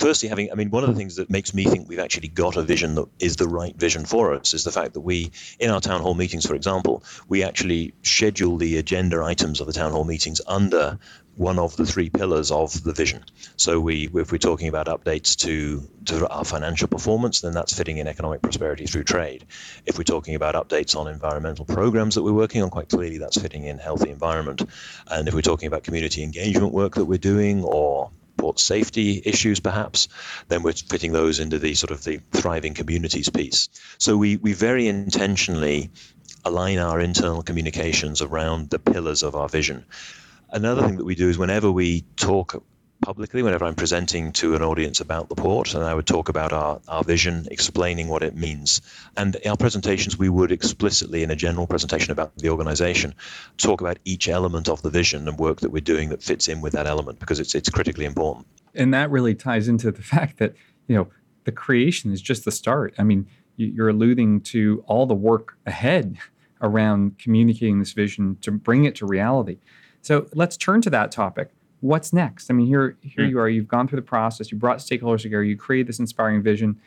firstly 0.00 0.28
having 0.28 0.50
i 0.50 0.54
mean 0.54 0.70
one 0.70 0.82
of 0.82 0.88
the 0.88 0.96
things 0.96 1.16
that 1.16 1.28
makes 1.30 1.52
me 1.52 1.64
think 1.64 1.88
we've 1.88 1.98
actually 1.98 2.28
got 2.28 2.56
a 2.56 2.62
vision 2.62 2.94
that 2.94 3.06
is 3.18 3.36
the 3.36 3.46
right 3.46 3.76
vision 3.76 4.04
for 4.04 4.34
us 4.34 4.54
is 4.54 4.64
the 4.64 4.72
fact 4.72 4.94
that 4.94 5.00
we 5.00 5.30
in 5.58 5.70
our 5.70 5.80
town 5.80 6.00
hall 6.00 6.14
meetings 6.14 6.46
for 6.46 6.54
example 6.54 7.04
we 7.28 7.42
actually 7.42 7.92
schedule 8.02 8.56
the 8.56 8.78
agenda 8.78 9.22
items 9.22 9.60
of 9.60 9.66
the 9.66 9.72
town 9.72 9.92
hall 9.92 10.04
meetings 10.04 10.40
under 10.46 10.98
one 11.40 11.58
of 11.58 11.74
the 11.76 11.86
three 11.86 12.10
pillars 12.10 12.50
of 12.50 12.84
the 12.84 12.92
vision 12.92 13.24
so 13.56 13.80
we 13.80 14.10
if 14.14 14.30
we're 14.30 14.36
talking 14.36 14.68
about 14.68 14.88
updates 14.88 15.34
to 15.34 15.82
to 16.04 16.28
our 16.28 16.44
financial 16.44 16.86
performance 16.86 17.40
then 17.40 17.52
that's 17.52 17.72
fitting 17.72 17.96
in 17.96 18.06
economic 18.06 18.42
prosperity 18.42 18.84
through 18.84 19.02
trade 19.02 19.46
if 19.86 19.96
we're 19.96 20.04
talking 20.04 20.34
about 20.34 20.54
updates 20.54 20.94
on 20.94 21.08
environmental 21.08 21.64
programs 21.64 22.14
that 22.14 22.22
we're 22.22 22.30
working 22.44 22.62
on 22.62 22.68
quite 22.68 22.90
clearly 22.90 23.16
that's 23.16 23.40
fitting 23.40 23.64
in 23.64 23.78
healthy 23.78 24.10
environment 24.10 24.62
and 25.10 25.28
if 25.28 25.34
we're 25.34 25.40
talking 25.40 25.66
about 25.66 25.82
community 25.82 26.22
engagement 26.22 26.74
work 26.74 26.96
that 26.96 27.06
we're 27.06 27.16
doing 27.16 27.64
or 27.64 28.10
port 28.36 28.58
safety 28.58 29.20
issues, 29.26 29.60
perhaps, 29.60 30.08
then 30.48 30.62
we're 30.62 30.72
fitting 30.72 31.12
those 31.12 31.40
into 31.40 31.58
the 31.58 31.74
sort 31.74 31.90
of 31.90 32.02
the 32.04 32.18
thriving 32.32 32.72
communities 32.72 33.28
piece. 33.28 33.68
So 33.98 34.16
we, 34.16 34.38
we 34.38 34.54
very 34.54 34.88
intentionally 34.88 35.90
align 36.44 36.78
our 36.78 37.00
internal 37.00 37.42
communications 37.42 38.22
around 38.22 38.70
the 38.70 38.78
pillars 38.78 39.22
of 39.22 39.34
our 39.34 39.48
vision. 39.48 39.84
Another 40.52 40.82
thing 40.82 40.96
that 40.96 41.04
we 41.04 41.14
do 41.14 41.28
is 41.28 41.38
whenever 41.38 41.70
we 41.70 42.02
talk 42.16 42.62
publicly 43.00 43.42
whenever 43.42 43.64
I'm 43.64 43.74
presenting 43.74 44.32
to 44.32 44.54
an 44.54 44.62
audience 44.62 45.00
about 45.00 45.28
the 45.28 45.34
port, 45.34 45.74
and 45.74 45.82
I 45.82 45.94
would 45.94 46.06
talk 46.06 46.28
about 46.28 46.52
our, 46.52 46.80
our 46.86 47.02
vision, 47.02 47.48
explaining 47.50 48.08
what 48.08 48.22
it 48.22 48.36
means. 48.36 48.82
And 49.16 49.36
our 49.46 49.56
presentations, 49.56 50.18
we 50.18 50.28
would 50.28 50.52
explicitly, 50.52 51.22
in 51.22 51.30
a 51.30 51.36
general 51.36 51.66
presentation 51.66 52.12
about 52.12 52.36
the 52.36 52.50
organization, 52.50 53.14
talk 53.56 53.80
about 53.80 53.98
each 54.04 54.28
element 54.28 54.68
of 54.68 54.82
the 54.82 54.90
vision 54.90 55.26
and 55.26 55.38
work 55.38 55.60
that 55.60 55.70
we're 55.70 55.80
doing 55.80 56.10
that 56.10 56.22
fits 56.22 56.48
in 56.48 56.60
with 56.60 56.74
that 56.74 56.86
element 56.86 57.18
because 57.18 57.40
it's 57.40 57.54
it's 57.54 57.70
critically 57.70 58.04
important. 58.04 58.46
And 58.74 58.92
that 58.94 59.10
really 59.10 59.34
ties 59.34 59.68
into 59.68 59.90
the 59.90 60.02
fact 60.14 60.38
that 60.38 60.54
you 60.86 60.96
know 60.96 61.08
the 61.44 61.52
creation 61.52 62.12
is 62.12 62.20
just 62.20 62.44
the 62.44 62.52
start. 62.52 62.94
I 62.98 63.02
mean, 63.02 63.26
you're 63.56 63.88
alluding 63.88 64.42
to 64.42 64.84
all 64.86 65.06
the 65.06 65.14
work 65.14 65.56
ahead 65.66 66.18
around 66.62 67.18
communicating 67.18 67.78
this 67.78 67.92
vision 67.92 68.36
to 68.42 68.50
bring 68.50 68.84
it 68.84 68.94
to 68.96 69.06
reality. 69.06 69.58
So 70.02 70.26
let's 70.34 70.56
turn 70.56 70.80
to 70.82 70.90
that 70.90 71.10
topic 71.12 71.50
what's 71.80 72.12
next? 72.12 72.50
I 72.50 72.54
mean, 72.54 72.66
here 72.66 72.96
here 73.02 73.26
mm. 73.26 73.30
you 73.30 73.38
are. 73.38 73.48
You've 73.48 73.68
gone 73.68 73.88
through 73.88 73.96
the 73.96 74.06
process. 74.06 74.52
You 74.52 74.58
brought 74.58 74.78
stakeholders 74.78 75.22
together. 75.22 75.42
You 75.42 75.56
created 75.56 75.86
this 75.86 75.98
inspiring 75.98 76.42
vision. 76.42 76.80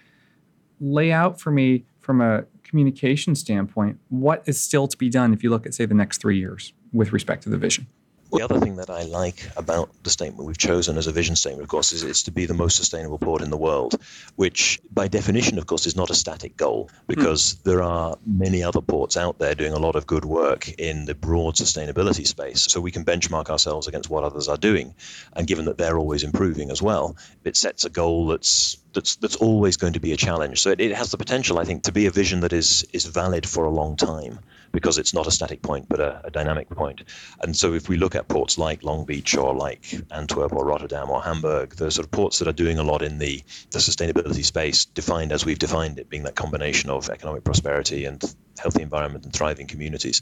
Lay 0.79 1.11
out 1.11 1.39
for 1.39 1.51
me 1.51 1.85
from 1.99 2.21
a 2.21 2.45
communication 2.63 3.35
standpoint 3.35 3.99
what 4.09 4.43
is 4.45 4.61
still 4.61 4.87
to 4.87 4.97
be 4.97 5.09
done 5.09 5.33
if 5.33 5.43
you 5.43 5.49
look 5.49 5.65
at 5.65 5.73
say 5.73 5.85
the 5.85 5.93
next 5.93 6.19
three 6.19 6.37
years 6.37 6.73
with 6.91 7.13
respect 7.13 7.43
to 7.43 7.49
the 7.49 7.57
vision. 7.57 7.87
The 8.33 8.43
other 8.43 8.59
thing 8.59 8.77
that 8.77 8.89
I 8.89 9.03
like 9.03 9.47
about 9.55 9.91
the 10.01 10.09
statement 10.09 10.47
we've 10.47 10.57
chosen 10.57 10.97
as 10.97 11.05
a 11.05 11.11
vision 11.11 11.35
statement, 11.35 11.63
of 11.63 11.69
course, 11.69 11.91
is 11.91 12.01
it's 12.01 12.23
to 12.23 12.31
be 12.31 12.47
the 12.47 12.55
most 12.55 12.77
sustainable 12.77 13.19
port 13.19 13.43
in 13.43 13.51
the 13.51 13.57
world, 13.57 13.95
which 14.35 14.81
by 14.91 15.07
definition, 15.07 15.59
of 15.59 15.67
course, 15.67 15.85
is 15.85 15.95
not 15.95 16.09
a 16.09 16.15
static 16.15 16.57
goal 16.57 16.89
because 17.07 17.53
mm. 17.53 17.63
there 17.63 17.83
are 17.83 18.17
many 18.25 18.63
other 18.63 18.81
ports 18.81 19.17
out 19.17 19.37
there 19.37 19.53
doing 19.53 19.73
a 19.73 19.79
lot 19.79 19.95
of 19.95 20.07
good 20.07 20.25
work 20.25 20.67
in 20.79 21.05
the 21.05 21.13
broad 21.13 21.55
sustainability 21.55 22.25
space. 22.25 22.63
So 22.63 22.81
we 22.81 22.91
can 22.91 23.05
benchmark 23.05 23.49
ourselves 23.49 23.87
against 23.87 24.09
what 24.09 24.23
others 24.23 24.47
are 24.47 24.57
doing. 24.57 24.95
And 25.33 25.45
given 25.45 25.65
that 25.65 25.77
they're 25.77 25.99
always 25.99 26.23
improving 26.23 26.71
as 26.71 26.81
well, 26.81 27.15
it 27.43 27.55
sets 27.55 27.85
a 27.85 27.89
goal 27.91 28.27
that's 28.27 28.77
that's 28.93 29.15
that's 29.17 29.35
always 29.35 29.77
going 29.77 29.93
to 29.93 29.99
be 29.99 30.13
a 30.13 30.17
challenge. 30.17 30.61
So 30.61 30.71
it, 30.71 30.81
it 30.81 30.95
has 30.95 31.11
the 31.11 31.17
potential, 31.17 31.59
I 31.59 31.65
think, 31.65 31.83
to 31.83 31.91
be 31.91 32.05
a 32.05 32.11
vision 32.11 32.41
that 32.41 32.53
is 32.53 32.85
is 32.93 33.05
valid 33.05 33.47
for 33.47 33.65
a 33.65 33.69
long 33.69 33.95
time 33.95 34.39
because 34.73 34.97
it's 34.97 35.13
not 35.13 35.27
a 35.27 35.31
static 35.31 35.61
point 35.61 35.87
but 35.87 35.99
a, 35.99 36.21
a, 36.25 36.31
dynamic 36.31 36.67
point. 36.69 37.03
And 37.41 37.55
so 37.55 37.73
if 37.73 37.87
we 37.87 37.95
look 37.95 38.15
at 38.15 38.27
ports 38.27 38.57
like 38.57 38.83
Long 38.83 39.05
Beach 39.05 39.37
or 39.37 39.53
like 39.53 39.85
Antwerp 40.11 40.51
or 40.51 40.65
Rotterdam 40.65 41.11
or 41.11 41.21
Hamburg, 41.21 41.75
the 41.75 41.91
sort 41.91 42.05
of 42.05 42.11
ports 42.11 42.39
that 42.39 42.47
are 42.47 42.53
doing 42.53 42.79
a 42.79 42.83
lot 42.83 43.03
in 43.03 43.19
the, 43.19 43.43
the 43.69 43.79
sustainability 43.79 44.43
space, 44.43 44.85
defined 44.85 45.31
as 45.31 45.45
we've 45.45 45.59
defined 45.59 45.99
it, 45.99 46.09
being 46.09 46.23
that 46.23 46.35
combination 46.35 46.89
of 46.89 47.09
economic 47.09 47.43
prosperity 47.43 48.05
and 48.05 48.23
healthy 48.57 48.81
environment 48.81 49.25
and 49.25 49.33
thriving 49.33 49.67
communities. 49.67 50.21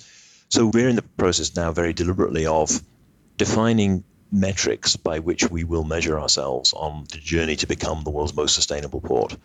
So 0.49 0.67
we're 0.67 0.89
in 0.89 0.97
the 0.97 1.01
process 1.01 1.55
now 1.55 1.71
very 1.71 1.93
deliberately 1.93 2.45
of 2.45 2.81
defining 3.37 4.03
metrics 4.31 4.95
by 4.95 5.19
which 5.19 5.49
we 5.49 5.63
will 5.63 5.83
measure 5.83 6.19
ourselves 6.19 6.73
on 6.73 7.05
the 7.11 7.17
journey 7.17 7.55
to 7.57 7.67
become 7.67 8.03
the 8.03 8.09
world's 8.09 8.35
most 8.35 8.55
sustainable 8.55 9.01
port. 9.01 9.35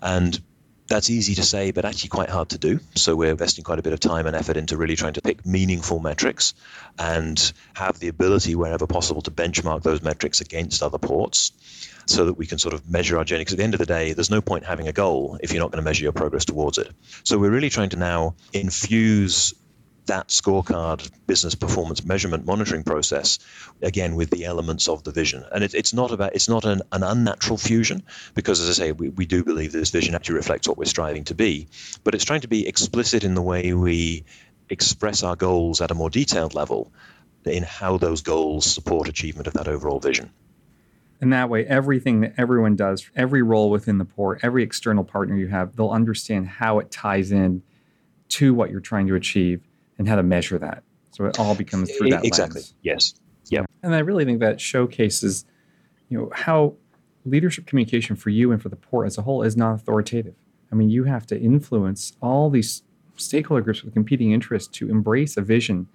And 0.00 0.40
that's 0.86 1.10
easy 1.10 1.34
to 1.34 1.42
say, 1.42 1.70
but 1.70 1.84
actually 1.84 2.08
quite 2.08 2.30
hard 2.30 2.48
to 2.50 2.58
do. 2.58 2.80
So 2.94 3.14
we're 3.14 3.30
investing 3.30 3.62
quite 3.62 3.78
a 3.78 3.82
bit 3.82 3.92
of 3.92 4.00
time 4.00 4.26
and 4.26 4.34
effort 4.34 4.56
into 4.56 4.76
really 4.76 4.96
trying 4.96 5.12
to 5.14 5.20
pick 5.20 5.44
meaningful 5.44 6.00
metrics 6.00 6.54
and 6.98 7.52
have 7.74 7.98
the 7.98 8.08
ability, 8.08 8.54
wherever 8.54 8.86
possible, 8.86 9.20
to 9.22 9.30
benchmark 9.30 9.82
those 9.82 10.02
metrics 10.02 10.40
against 10.40 10.82
other 10.82 10.98
ports 10.98 11.52
so 12.06 12.24
that 12.24 12.34
we 12.34 12.46
can 12.46 12.56
sort 12.56 12.72
of 12.72 12.88
measure 12.88 13.18
our 13.18 13.24
journey. 13.24 13.42
Because 13.42 13.52
at 13.52 13.58
the 13.58 13.64
end 13.64 13.74
of 13.74 13.80
the 13.80 13.86
day, 13.86 14.14
there's 14.14 14.30
no 14.30 14.40
point 14.40 14.64
having 14.64 14.88
a 14.88 14.92
goal 14.92 15.38
if 15.42 15.52
you're 15.52 15.62
not 15.62 15.70
going 15.70 15.82
to 15.82 15.88
measure 15.88 16.04
your 16.04 16.12
progress 16.12 16.46
towards 16.46 16.78
it. 16.78 16.90
So 17.22 17.38
we're 17.38 17.50
really 17.50 17.70
trying 17.70 17.90
to 17.90 17.98
now 17.98 18.34
infuse 18.54 19.52
that 20.08 20.28
scorecard 20.28 21.10
business 21.26 21.54
performance 21.54 22.04
measurement 22.04 22.44
monitoring 22.44 22.82
process 22.82 23.38
again 23.80 24.14
with 24.14 24.30
the 24.30 24.44
elements 24.44 24.88
of 24.88 25.04
the 25.04 25.12
vision. 25.12 25.44
And 25.52 25.64
it, 25.64 25.74
it's 25.74 25.94
not 25.94 26.10
about 26.12 26.34
it's 26.34 26.48
not 26.48 26.64
an, 26.64 26.82
an 26.92 27.02
unnatural 27.02 27.56
fusion 27.56 28.02
because 28.34 28.60
as 28.60 28.68
i 28.68 28.72
say 28.72 28.92
we, 28.92 29.08
we 29.10 29.24
do 29.24 29.44
believe 29.44 29.72
this 29.72 29.90
vision 29.90 30.14
actually 30.14 30.34
reflects 30.34 30.68
what 30.68 30.76
we're 30.76 30.84
striving 30.84 31.24
to 31.24 31.34
be 31.34 31.68
but 32.04 32.14
it's 32.14 32.24
trying 32.24 32.40
to 32.40 32.48
be 32.48 32.66
explicit 32.66 33.24
in 33.24 33.34
the 33.34 33.42
way 33.42 33.72
we 33.72 34.24
express 34.70 35.22
our 35.22 35.36
goals 35.36 35.80
at 35.80 35.90
a 35.90 35.94
more 35.94 36.10
detailed 36.10 36.54
level 36.54 36.92
in 37.44 37.62
how 37.62 37.96
those 37.96 38.22
goals 38.22 38.66
support 38.66 39.08
achievement 39.08 39.46
of 39.46 39.54
that 39.54 39.68
overall 39.68 40.00
vision. 40.00 40.30
And 41.20 41.32
that 41.32 41.48
way, 41.48 41.66
everything 41.66 42.20
that 42.20 42.34
everyone 42.38 42.76
does, 42.76 43.10
every 43.16 43.42
role 43.42 43.70
within 43.70 43.98
the 43.98 44.04
port, 44.04 44.40
every 44.42 44.62
external 44.62 45.02
partner 45.02 45.36
you 45.36 45.48
have, 45.48 45.74
they'll 45.74 45.90
understand 45.90 46.46
how 46.46 46.78
it 46.78 46.90
ties 46.90 47.32
in 47.32 47.62
to 48.28 48.54
what 48.54 48.70
you're 48.70 48.80
trying 48.80 49.08
to 49.08 49.14
achieve 49.14 49.62
and 49.98 50.08
how 50.08 50.16
to 50.16 50.22
measure 50.22 50.58
that. 50.58 50.82
So 51.10 51.26
it 51.26 51.38
all 51.38 51.54
becomes 51.54 51.94
through 51.96 52.10
that 52.10 52.24
exactly. 52.24 52.60
Lens. 52.60 52.74
Yes. 52.82 53.14
Yeah. 53.50 53.64
And 53.82 53.94
I 53.94 53.98
really 53.98 54.24
think 54.24 54.40
that 54.40 54.60
showcases, 54.60 55.44
you 56.08 56.18
know, 56.18 56.30
how 56.32 56.74
leadership 57.24 57.66
communication 57.66 58.16
for 58.16 58.30
you 58.30 58.52
and 58.52 58.62
for 58.62 58.68
the 58.68 58.76
port 58.76 59.06
as 59.06 59.18
a 59.18 59.22
whole 59.22 59.42
is 59.42 59.56
not 59.56 59.74
authoritative. 59.74 60.34
I 60.70 60.74
mean, 60.74 60.90
you 60.90 61.04
have 61.04 61.26
to 61.26 61.40
influence 61.40 62.12
all 62.20 62.50
these 62.50 62.82
stakeholder 63.16 63.62
groups 63.62 63.82
with 63.82 63.94
competing 63.94 64.32
interests 64.32 64.68
to 64.78 64.88
embrace 64.88 65.36
a 65.36 65.42
vision 65.42 65.88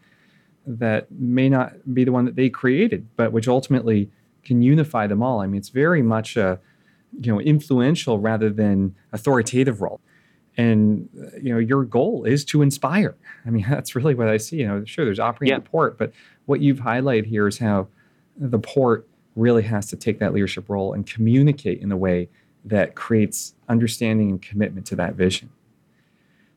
that 0.65 1.11
may 1.11 1.49
not 1.49 1.93
be 1.93 2.03
the 2.03 2.11
one 2.11 2.25
that 2.25 2.35
they 2.35 2.49
created, 2.49 3.07
but 3.15 3.31
which 3.31 3.47
ultimately 3.47 4.09
can 4.43 4.61
unify 4.61 5.07
them 5.07 5.21
all. 5.21 5.41
I 5.41 5.47
mean, 5.47 5.57
it's 5.57 5.69
very 5.69 6.01
much 6.01 6.35
a 6.35 6.59
you 7.21 7.31
know 7.31 7.39
influential 7.39 8.19
rather 8.19 8.49
than 8.49 8.95
authoritative 9.11 9.81
role 9.81 10.01
and 10.57 11.09
you 11.41 11.51
know 11.53 11.59
your 11.59 11.83
goal 11.83 12.23
is 12.25 12.45
to 12.45 12.61
inspire 12.61 13.15
i 13.45 13.49
mean 13.49 13.65
that's 13.69 13.95
really 13.95 14.15
what 14.15 14.27
i 14.27 14.37
see 14.37 14.57
you 14.57 14.67
know 14.67 14.83
sure 14.85 15.05
there's 15.05 15.19
operating 15.19 15.53
yeah. 15.53 15.59
the 15.59 15.69
port 15.69 15.97
but 15.97 16.11
what 16.45 16.61
you've 16.61 16.79
highlighted 16.79 17.25
here 17.25 17.47
is 17.47 17.57
how 17.57 17.87
the 18.37 18.59
port 18.59 19.07
really 19.35 19.63
has 19.63 19.87
to 19.87 19.95
take 19.95 20.19
that 20.19 20.33
leadership 20.33 20.69
role 20.69 20.93
and 20.93 21.07
communicate 21.07 21.81
in 21.81 21.91
a 21.91 21.97
way 21.97 22.29
that 22.65 22.95
creates 22.95 23.55
understanding 23.67 24.29
and 24.29 24.41
commitment 24.41 24.85
to 24.85 24.95
that 24.95 25.15
vision 25.15 25.49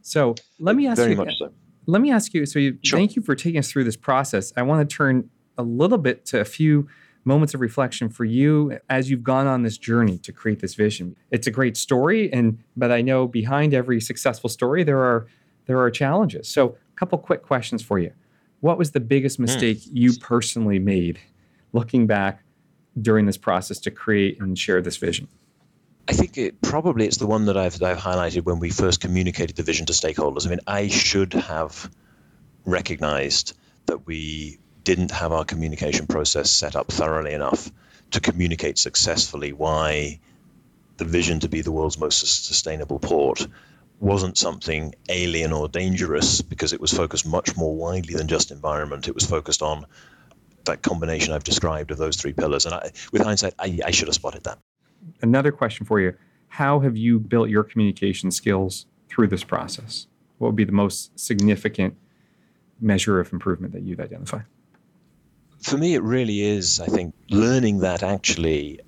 so 0.02 0.34
let 0.58 0.76
me 0.76 0.86
ask 0.86 0.98
Very 0.98 1.12
you 1.12 1.16
much 1.16 1.38
so. 1.38 1.50
let 1.86 2.02
me 2.02 2.10
ask 2.10 2.34
you 2.34 2.44
so 2.46 2.58
you, 2.58 2.78
sure. 2.82 2.98
thank 2.98 3.16
you 3.16 3.22
for 3.22 3.34
taking 3.34 3.58
us 3.58 3.70
through 3.70 3.84
this 3.84 3.96
process 3.96 4.52
i 4.56 4.62
want 4.62 4.88
to 4.88 4.96
turn 4.96 5.30
a 5.58 5.62
little 5.62 5.98
bit 5.98 6.26
to 6.26 6.40
a 6.40 6.44
few 6.44 6.86
moments 7.26 7.54
of 7.54 7.60
reflection 7.60 8.08
for 8.08 8.24
you 8.24 8.78
as 8.88 9.10
you've 9.10 9.24
gone 9.24 9.46
on 9.46 9.62
this 9.62 9.76
journey 9.76 10.18
to 10.18 10.32
create 10.32 10.60
this 10.60 10.74
vision. 10.74 11.16
It's 11.30 11.46
a 11.46 11.50
great 11.50 11.76
story, 11.76 12.32
and 12.32 12.58
but 12.76 12.90
I 12.92 13.02
know 13.02 13.26
behind 13.26 13.74
every 13.74 14.00
successful 14.00 14.48
story 14.48 14.84
there 14.84 15.00
are 15.00 15.26
there 15.66 15.80
are 15.80 15.90
challenges. 15.90 16.48
So, 16.48 16.76
a 16.94 16.96
couple 16.96 17.18
quick 17.18 17.42
questions 17.42 17.82
for 17.82 17.98
you. 17.98 18.12
What 18.60 18.78
was 18.78 18.92
the 18.92 19.00
biggest 19.00 19.36
hmm. 19.36 19.42
mistake 19.42 19.78
mm. 19.78 19.90
you 19.92 20.12
personally 20.18 20.78
made 20.78 21.18
looking 21.72 22.06
back 22.06 22.42
during 23.00 23.26
this 23.26 23.36
process 23.36 23.78
to 23.80 23.90
create 23.90 24.40
and 24.40 24.58
share 24.58 24.80
this 24.80 24.96
vision? 24.96 25.28
I 26.08 26.12
think 26.12 26.38
it 26.38 26.60
probably 26.62 27.06
it's 27.06 27.16
the 27.16 27.26
one 27.26 27.46
that 27.46 27.56
I've 27.56 27.78
that 27.80 27.90
I've 27.90 27.98
highlighted 27.98 28.44
when 28.44 28.60
we 28.60 28.70
first 28.70 29.00
communicated 29.00 29.56
the 29.56 29.64
vision 29.64 29.86
to 29.86 29.92
stakeholders. 29.92 30.46
I 30.46 30.50
mean, 30.50 30.60
I 30.66 30.88
should 30.88 31.34
have 31.34 31.90
recognized 32.64 33.54
that 33.86 34.06
we 34.06 34.58
didn't 34.86 35.10
have 35.10 35.32
our 35.32 35.44
communication 35.44 36.06
process 36.06 36.48
set 36.48 36.76
up 36.76 36.92
thoroughly 36.92 37.32
enough 37.32 37.72
to 38.12 38.20
communicate 38.20 38.78
successfully 38.78 39.52
why 39.52 40.20
the 40.96 41.04
vision 41.04 41.40
to 41.40 41.48
be 41.48 41.60
the 41.60 41.72
world's 41.72 41.98
most 41.98 42.20
sustainable 42.20 43.00
port 43.00 43.48
wasn't 43.98 44.38
something 44.38 44.94
alien 45.08 45.52
or 45.52 45.68
dangerous 45.68 46.40
because 46.40 46.72
it 46.72 46.80
was 46.80 46.92
focused 46.92 47.26
much 47.26 47.56
more 47.56 47.74
widely 47.74 48.14
than 48.14 48.28
just 48.28 48.52
environment. 48.52 49.08
It 49.08 49.14
was 49.14 49.26
focused 49.26 49.60
on 49.60 49.86
that 50.66 50.82
combination 50.82 51.32
I've 51.32 51.42
described 51.42 51.90
of 51.90 51.98
those 51.98 52.16
three 52.16 52.32
pillars. 52.32 52.64
And 52.64 52.74
I, 52.76 52.92
with 53.10 53.22
hindsight, 53.22 53.54
I, 53.58 53.80
I 53.84 53.90
should 53.90 54.06
have 54.06 54.14
spotted 54.14 54.44
that. 54.44 54.60
Another 55.20 55.50
question 55.50 55.84
for 55.84 55.98
you 55.98 56.14
How 56.46 56.78
have 56.78 56.96
you 56.96 57.18
built 57.18 57.48
your 57.48 57.64
communication 57.64 58.30
skills 58.30 58.86
through 59.08 59.28
this 59.28 59.42
process? 59.42 60.06
What 60.38 60.48
would 60.48 60.56
be 60.56 60.64
the 60.64 60.70
most 60.70 61.18
significant 61.18 61.96
measure 62.80 63.18
of 63.18 63.32
improvement 63.32 63.72
that 63.72 63.82
you'd 63.82 64.00
identify? 64.00 64.42
For 65.62 65.76
me, 65.76 65.94
it 65.94 66.02
really 66.02 66.42
is, 66.42 66.80
I 66.80 66.86
think, 66.86 67.14
learning 67.30 67.80
that 67.80 68.02
actually 68.02 68.80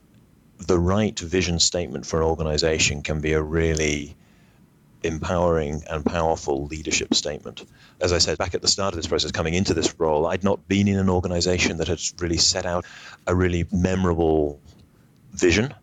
the 0.59 0.79
right 0.79 1.19
vision 1.19 1.59
statement 1.59 2.07
for 2.07 2.21
an 2.21 2.27
organization 2.27 3.03
can 3.03 3.21
be 3.21 3.33
a 3.33 3.43
really 3.43 4.17
empowering 5.03 5.83
and 5.89 6.05
powerful 6.05 6.67
leadership 6.67 7.15
statement. 7.15 7.65
As 8.01 8.13
I 8.13 8.19
said 8.19 8.39
back 8.39 8.55
at 8.55 8.63
the 8.63 8.69
start 8.69 8.95
of 8.95 8.97
this 8.97 9.07
process, 9.07 9.31
coming 9.31 9.55
into 9.55 9.75
this 9.75 9.95
role, 9.99 10.27
I'd 10.27 10.45
not 10.45 10.67
been 10.69 10.89
in 10.89 10.99
an 10.99 11.09
organization 11.09 11.79
that 11.79 11.89
had 11.89 12.01
really 12.19 12.37
set 12.37 12.67
out 12.67 12.85
a 13.27 13.35
really 13.35 13.67
memorable 13.73 14.61
vision 15.33 15.75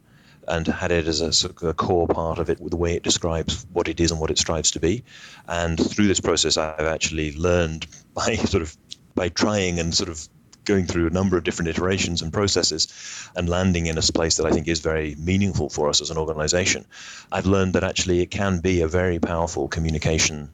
and 0.48 0.68
had 0.68 0.92
it 0.92 1.08
as 1.08 1.22
a, 1.22 1.50
a, 1.68 1.74
core 1.74 2.08
part 2.08 2.38
of 2.38 2.50
it, 2.50 2.60
the 2.70 2.76
way 2.76 2.94
it 2.94 3.04
describes 3.04 3.66
what 3.74 3.88
it 3.88 4.00
is 4.00 4.12
and 4.12 4.20
what 4.20 4.30
it 4.30 4.38
strives 4.38 4.72
to 4.72 4.80
be. 4.80 5.04
And 5.48 5.80
through 5.80 6.08
this 6.08 6.20
process, 6.20 6.58
I've 6.58 6.80
actually 6.82 7.36
learned 7.36 7.88
by 8.14 8.36
sort 8.36 8.62
of 8.62 8.76
by 9.16 9.30
trying 9.30 9.80
and 9.80 9.96
sort 9.96 10.10
of 10.10 10.28
going 10.66 10.86
through 10.86 11.08
a 11.08 11.12
number 11.12 11.38
of 11.38 11.44
different 11.44 11.70
iterations 11.70 12.22
and 12.22 12.34
processes 12.34 12.88
and 13.36 13.48
landing 13.48 13.86
in 13.86 13.98
a 13.98 14.02
place 14.02 14.38
that 14.38 14.46
I 14.46 14.52
think 14.52 14.68
is 14.68 14.80
very 14.80 15.16
meaningful 15.16 15.70
for 15.70 15.90
us 15.90 16.02
as 16.02 16.10
an 16.10 16.18
organization, 16.18 16.86
I've 17.32 17.46
learned 17.46 17.74
that 17.74 17.84
actually 17.84 18.22
it 18.22 18.32
can 18.32 18.60
be 18.60 18.82
a 18.82 18.88
very 18.88 19.20
powerful 19.20 19.68
communication 19.68 20.50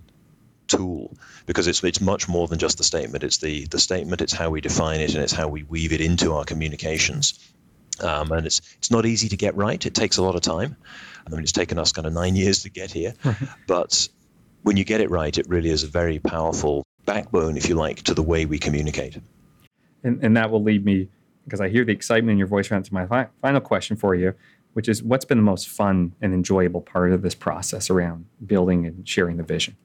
tool 0.68 1.14
because 1.46 1.68
it's 1.68 1.84
it's 1.84 2.02
much 2.02 2.28
more 2.30 2.48
than 2.48 2.60
just 2.60 2.78
the 2.78 2.84
statement. 2.84 3.24
It's 3.24 3.38
the 3.38 3.66
the 3.66 3.80
statement. 3.80 4.22
It's 4.22 4.34
how 4.34 4.50
we 4.50 4.62
define 4.62 5.02
it, 5.02 5.14
and 5.14 5.24
it's 5.24 5.34
how 5.34 5.48
we 5.48 5.64
weave 5.64 5.94
it 5.94 6.02
into 6.02 6.34
our 6.34 6.46
communications. 6.46 7.40
Um, 8.00 8.32
and 8.32 8.46
it's 8.46 8.62
it's 8.78 8.92
not 8.92 9.06
easy 9.06 9.30
to 9.30 9.38
get 9.38 9.56
right. 9.56 9.86
It 9.86 9.94
takes 9.94 10.18
a 10.18 10.24
lot 10.24 10.36
of 10.36 10.42
time. 10.42 10.76
I 11.26 11.30
mean, 11.30 11.42
it's 11.42 11.52
taken 11.52 11.78
us 11.78 11.92
kind 11.92 12.08
of 12.08 12.14
nine 12.14 12.36
years 12.44 12.64
to 12.64 12.70
get 12.70 12.92
here, 12.92 13.14
but 13.68 14.08
when 14.64 14.78
you 14.78 14.84
get 14.84 15.02
it 15.02 15.10
right, 15.10 15.38
it 15.38 15.48
really 15.48 15.70
is 15.70 15.84
a 15.84 15.88
very 15.88 16.20
powerful 16.20 16.86
backbone, 17.06 17.58
if 17.58 17.68
you 17.68 17.76
like, 17.76 18.04
to 18.04 18.14
the 18.14 18.24
way 18.24 18.46
we 18.46 18.60
communicate. 18.60 19.18
And, 20.04 20.24
and 20.24 20.36
that 20.38 20.52
will 20.52 20.64
lead 20.64 20.84
me, 20.86 21.10
because 21.46 21.62
I 21.62 21.70
hear 21.70 21.86
the 21.86 21.92
excitement 21.92 22.32
in 22.32 22.38
your 22.38 22.48
voice 22.48 22.72
around 22.72 22.84
to 22.86 22.94
my 22.94 23.06
fi- 23.06 23.28
final 23.42 23.62
question 23.62 23.98
for 23.98 24.16
you, 24.16 24.34
which 24.74 24.88
is 24.88 25.04
what's 25.04 25.26
been 25.26 25.38
the 25.38 25.44
most 25.44 25.68
fun 25.68 26.14
and 26.22 26.34
enjoyable 26.34 26.82
part 26.82 27.12
of 27.12 27.22
this 27.22 27.36
process 27.36 27.90
around 27.90 28.26
building 28.46 28.86
and 28.86 29.08
sharing 29.08 29.38
the 29.38 29.44
vision? 29.44 29.76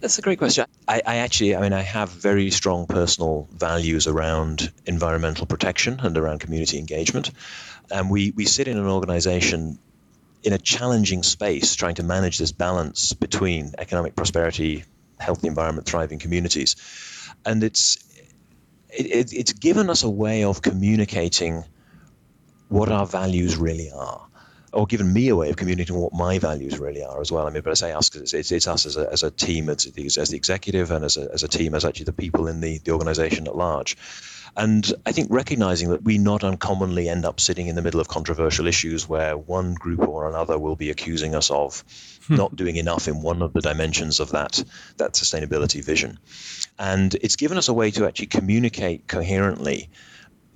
That's 0.00 0.18
a 0.18 0.22
great 0.22 0.38
question. 0.38 0.66
I, 0.86 1.02
I, 1.06 1.16
actually, 1.16 1.56
I 1.56 1.60
mean, 1.60 1.72
I 1.72 1.80
have 1.80 2.10
very 2.10 2.50
strong 2.50 2.86
personal 2.86 3.48
values 3.52 4.06
around 4.06 4.70
environmental 4.84 5.46
protection 5.46 5.98
and 6.00 6.16
around 6.16 6.40
community 6.40 6.78
engagement. 6.78 7.30
And 7.90 8.10
we, 8.10 8.32
we 8.36 8.44
sit 8.44 8.68
in 8.68 8.76
an 8.76 8.86
organization 8.86 9.78
in 10.42 10.52
a 10.52 10.58
challenging 10.58 11.22
space 11.22 11.74
trying 11.74 11.96
to 11.96 12.02
manage 12.02 12.38
this 12.38 12.52
balance 12.52 13.14
between 13.14 13.72
economic 13.78 14.14
prosperity, 14.14 14.84
healthy 15.18 15.48
environment, 15.48 15.88
thriving 15.88 16.18
communities. 16.18 16.76
And 17.44 17.64
it's 17.64 17.98
it, 18.98 19.32
it's 19.32 19.52
given 19.52 19.90
us 19.90 20.02
a 20.02 20.10
way 20.10 20.44
of 20.44 20.62
communicating 20.62 21.64
what 22.68 22.90
our 22.90 23.06
values 23.06 23.56
really 23.56 23.90
are 23.90 24.26
or 24.76 24.86
given 24.86 25.12
me 25.12 25.28
a 25.28 25.36
way 25.36 25.48
of 25.48 25.56
communicating 25.56 25.96
what 25.96 26.12
my 26.12 26.38
values 26.38 26.78
really 26.78 27.02
are 27.02 27.20
as 27.20 27.32
well. 27.32 27.46
I 27.46 27.50
mean, 27.50 27.62
but 27.62 27.70
I 27.70 27.74
say 27.74 27.92
us 27.92 28.10
because 28.10 28.34
it's, 28.34 28.52
it's, 28.52 28.66
us 28.66 28.84
as 28.84 28.96
a, 28.98 29.10
as 29.10 29.22
a 29.22 29.30
team, 29.30 29.70
as 29.70 29.84
the, 29.84 30.04
as 30.04 30.28
the 30.28 30.36
executive, 30.36 30.90
and 30.90 31.04
as 31.04 31.16
a, 31.16 31.30
as 31.32 31.42
a 31.42 31.48
team, 31.48 31.74
as 31.74 31.84
actually 31.84 32.04
the 32.04 32.12
people 32.12 32.46
in 32.46 32.60
the, 32.60 32.78
the 32.78 32.90
organization 32.90 33.46
at 33.46 33.56
large. 33.56 33.96
And 34.56 34.90
I 35.04 35.12
think 35.12 35.28
recognizing 35.30 35.90
that 35.90 36.02
we 36.02 36.16
not 36.16 36.42
uncommonly 36.42 37.10
end 37.10 37.26
up 37.26 37.40
sitting 37.40 37.66
in 37.66 37.74
the 37.74 37.82
middle 37.82 38.00
of 38.00 38.08
controversial 38.08 38.66
issues 38.66 39.06
where 39.06 39.36
one 39.36 39.74
group 39.74 40.00
or 40.00 40.28
another 40.28 40.58
will 40.58 40.76
be 40.76 40.88
accusing 40.88 41.34
us 41.34 41.50
of 41.50 41.84
hmm. 42.26 42.36
not 42.36 42.56
doing 42.56 42.76
enough 42.76 43.06
in 43.06 43.20
one 43.20 43.42
of 43.42 43.52
the 43.52 43.60
dimensions 43.60 44.18
of 44.18 44.30
that, 44.30 44.62
that 44.96 45.12
sustainability 45.12 45.84
vision. 45.84 46.18
And 46.78 47.14
it's 47.16 47.36
given 47.36 47.58
us 47.58 47.68
a 47.68 47.74
way 47.74 47.90
to 47.92 48.06
actually 48.06 48.28
communicate 48.28 49.06
coherently 49.06 49.90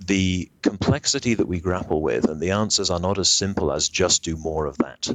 the 0.07 0.51
complexity 0.63 1.35
that 1.35 1.47
we 1.47 1.61
grapple 1.61 2.01
with, 2.01 2.25
and 2.25 2.41
the 2.41 2.53
answers 2.53 2.89
are 2.89 3.01
not 3.01 3.19
as 3.19 3.29
simple 3.29 3.71
as 3.71 3.91
just 3.91 4.23
do 4.23 4.35
more 4.35 4.65
of 4.65 4.79
that. 4.79 5.15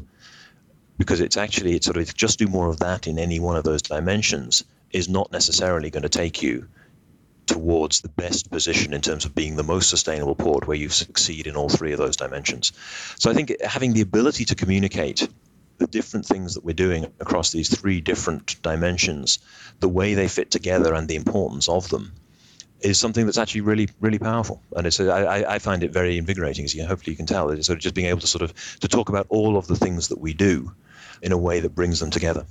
Because 1.00 1.22
it's 1.22 1.38
actually, 1.38 1.74
it's 1.74 1.88
sort 1.88 1.98
of 1.98 2.14
just 2.14 2.38
do 2.38 2.46
more 2.46 2.70
of 2.70 2.80
that 2.80 3.08
in 3.08 3.18
any 3.18 3.40
one 3.40 3.58
of 3.58 3.64
those 3.64 3.82
dimensions 3.82 4.64
is 4.92 5.10
not 5.10 5.32
necessarily 5.32 5.90
going 5.90 6.04
to 6.04 6.10
take 6.10 6.44
you 6.44 6.68
towards 7.46 8.02
the 8.02 8.10
best 8.10 8.50
position 8.50 8.94
in 8.94 9.02
terms 9.02 9.26
of 9.26 9.36
being 9.36 9.56
the 9.56 9.64
most 9.64 9.90
sustainable 9.90 10.36
port 10.36 10.68
where 10.68 10.78
you 10.78 10.90
succeed 10.90 11.48
in 11.48 11.56
all 11.56 11.70
three 11.70 11.92
of 11.92 12.00
those 12.00 12.16
dimensions. 12.16 12.72
So 13.20 13.30
I 13.30 13.34
think 13.34 13.62
having 13.62 13.94
the 13.94 14.02
ability 14.02 14.46
to 14.46 14.56
communicate 14.56 15.28
the 15.78 15.88
different 15.88 16.26
things 16.26 16.54
that 16.54 16.64
we're 16.64 16.74
doing 16.74 17.06
across 17.20 17.52
these 17.52 17.70
three 17.70 18.02
different 18.02 18.62
dimensions, 18.62 19.40
the 19.80 19.90
way 19.90 20.14
they 20.14 20.28
fit 20.28 20.52
together 20.52 20.94
and 20.94 21.08
the 21.08 21.16
importance 21.16 21.68
of 21.68 21.90
them 21.90 22.14
is 22.82 23.00
something 23.00 23.26
that's 23.26 23.38
actually 23.38 23.62
really, 23.62 23.90
really 24.00 24.20
powerful. 24.20 24.62
And 24.76 24.88
it's, 24.88 25.00
I, 25.00 25.56
I 25.56 25.60
find 25.60 25.84
it 25.84 25.92
very 25.92 26.18
invigorating, 26.18 26.66
as 26.66 26.76
you 26.76 26.86
hopefully 26.86 27.14
you 27.14 27.18
can 27.18 27.26
tell. 27.26 27.50
It's 27.50 27.68
sort 27.68 27.78
of 27.78 27.84
just 27.84 27.96
being 27.96 28.08
able 28.08 28.22
to 28.22 28.28
sort 28.28 28.42
of 28.42 28.54
to 28.80 28.88
talk 28.88 29.10
about 29.10 29.28
all 29.30 29.58
of 29.58 29.68
the 29.68 29.76
things 29.76 30.10
that 30.10 30.20
we 30.20 30.34
do 30.34 30.72
in 31.22 31.32
a 31.32 31.38
way 31.38 31.60
that 31.62 31.74
brings 31.74 32.00
them 32.00 32.12
together. 32.12 32.46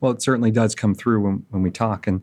Well, 0.00 0.12
it 0.12 0.22
certainly 0.22 0.50
does 0.50 0.74
come 0.74 0.94
through 0.94 1.20
when, 1.22 1.46
when 1.50 1.62
we 1.62 1.70
talk. 1.70 2.06
And 2.06 2.22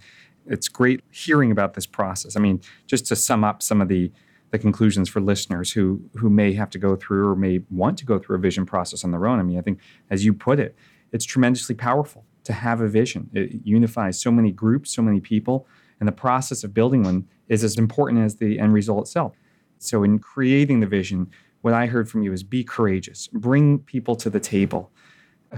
it's 0.52 0.68
great 0.68 1.02
hearing 1.10 1.52
about 1.52 1.74
this 1.74 1.86
process. 1.88 2.36
I 2.36 2.40
mean, 2.40 2.62
just 2.86 3.08
to 3.08 3.16
sum 3.16 3.44
up 3.44 3.64
some 3.64 3.82
of 3.82 3.88
the 3.88 4.12
the 4.52 4.60
conclusions 4.60 5.08
for 5.08 5.22
listeners 5.22 5.72
who 5.72 6.02
who 6.16 6.30
may 6.30 6.54
have 6.54 6.70
to 6.72 6.78
go 6.78 6.96
through 6.96 7.30
or 7.30 7.36
may 7.36 7.62
want 7.70 7.98
to 8.00 8.06
go 8.06 8.20
through 8.20 8.36
a 8.36 8.40
vision 8.40 8.66
process 8.66 9.04
on 9.06 9.12
their 9.12 9.26
own. 9.26 9.40
I 9.40 9.44
mean, 9.44 9.58
I 9.58 9.62
think 9.62 9.80
as 10.10 10.26
you 10.26 10.34
put 10.34 10.60
it, 10.60 10.76
it's 11.14 11.26
tremendously 11.26 11.74
powerful 11.74 12.26
to 12.44 12.54
have 12.54 12.82
a 12.82 12.88
vision. 12.88 13.30
It 13.34 13.62
unifies 13.64 14.20
so 14.20 14.30
many 14.30 14.52
groups, 14.52 14.94
so 14.94 15.02
many 15.02 15.22
people, 15.22 15.68
and 16.00 16.08
the 16.08 16.12
process 16.12 16.64
of 16.64 16.74
building 16.74 17.04
one 17.04 17.28
is 17.48 17.64
as 17.64 17.78
important 17.78 18.22
as 18.22 18.36
the 18.36 18.60
end 18.60 18.74
result 18.74 19.08
itself. 19.08 19.36
So 19.78 20.04
in 20.04 20.20
creating 20.20 20.82
the 20.82 20.88
vision, 20.88 21.30
what 21.62 21.74
I 21.74 21.86
heard 21.86 22.10
from 22.10 22.24
you 22.24 22.34
is 22.34 22.44
be 22.44 22.64
courageous. 22.64 23.28
Bring 23.28 23.80
people 23.80 24.16
to 24.18 24.30
the 24.30 24.40
table 24.40 24.92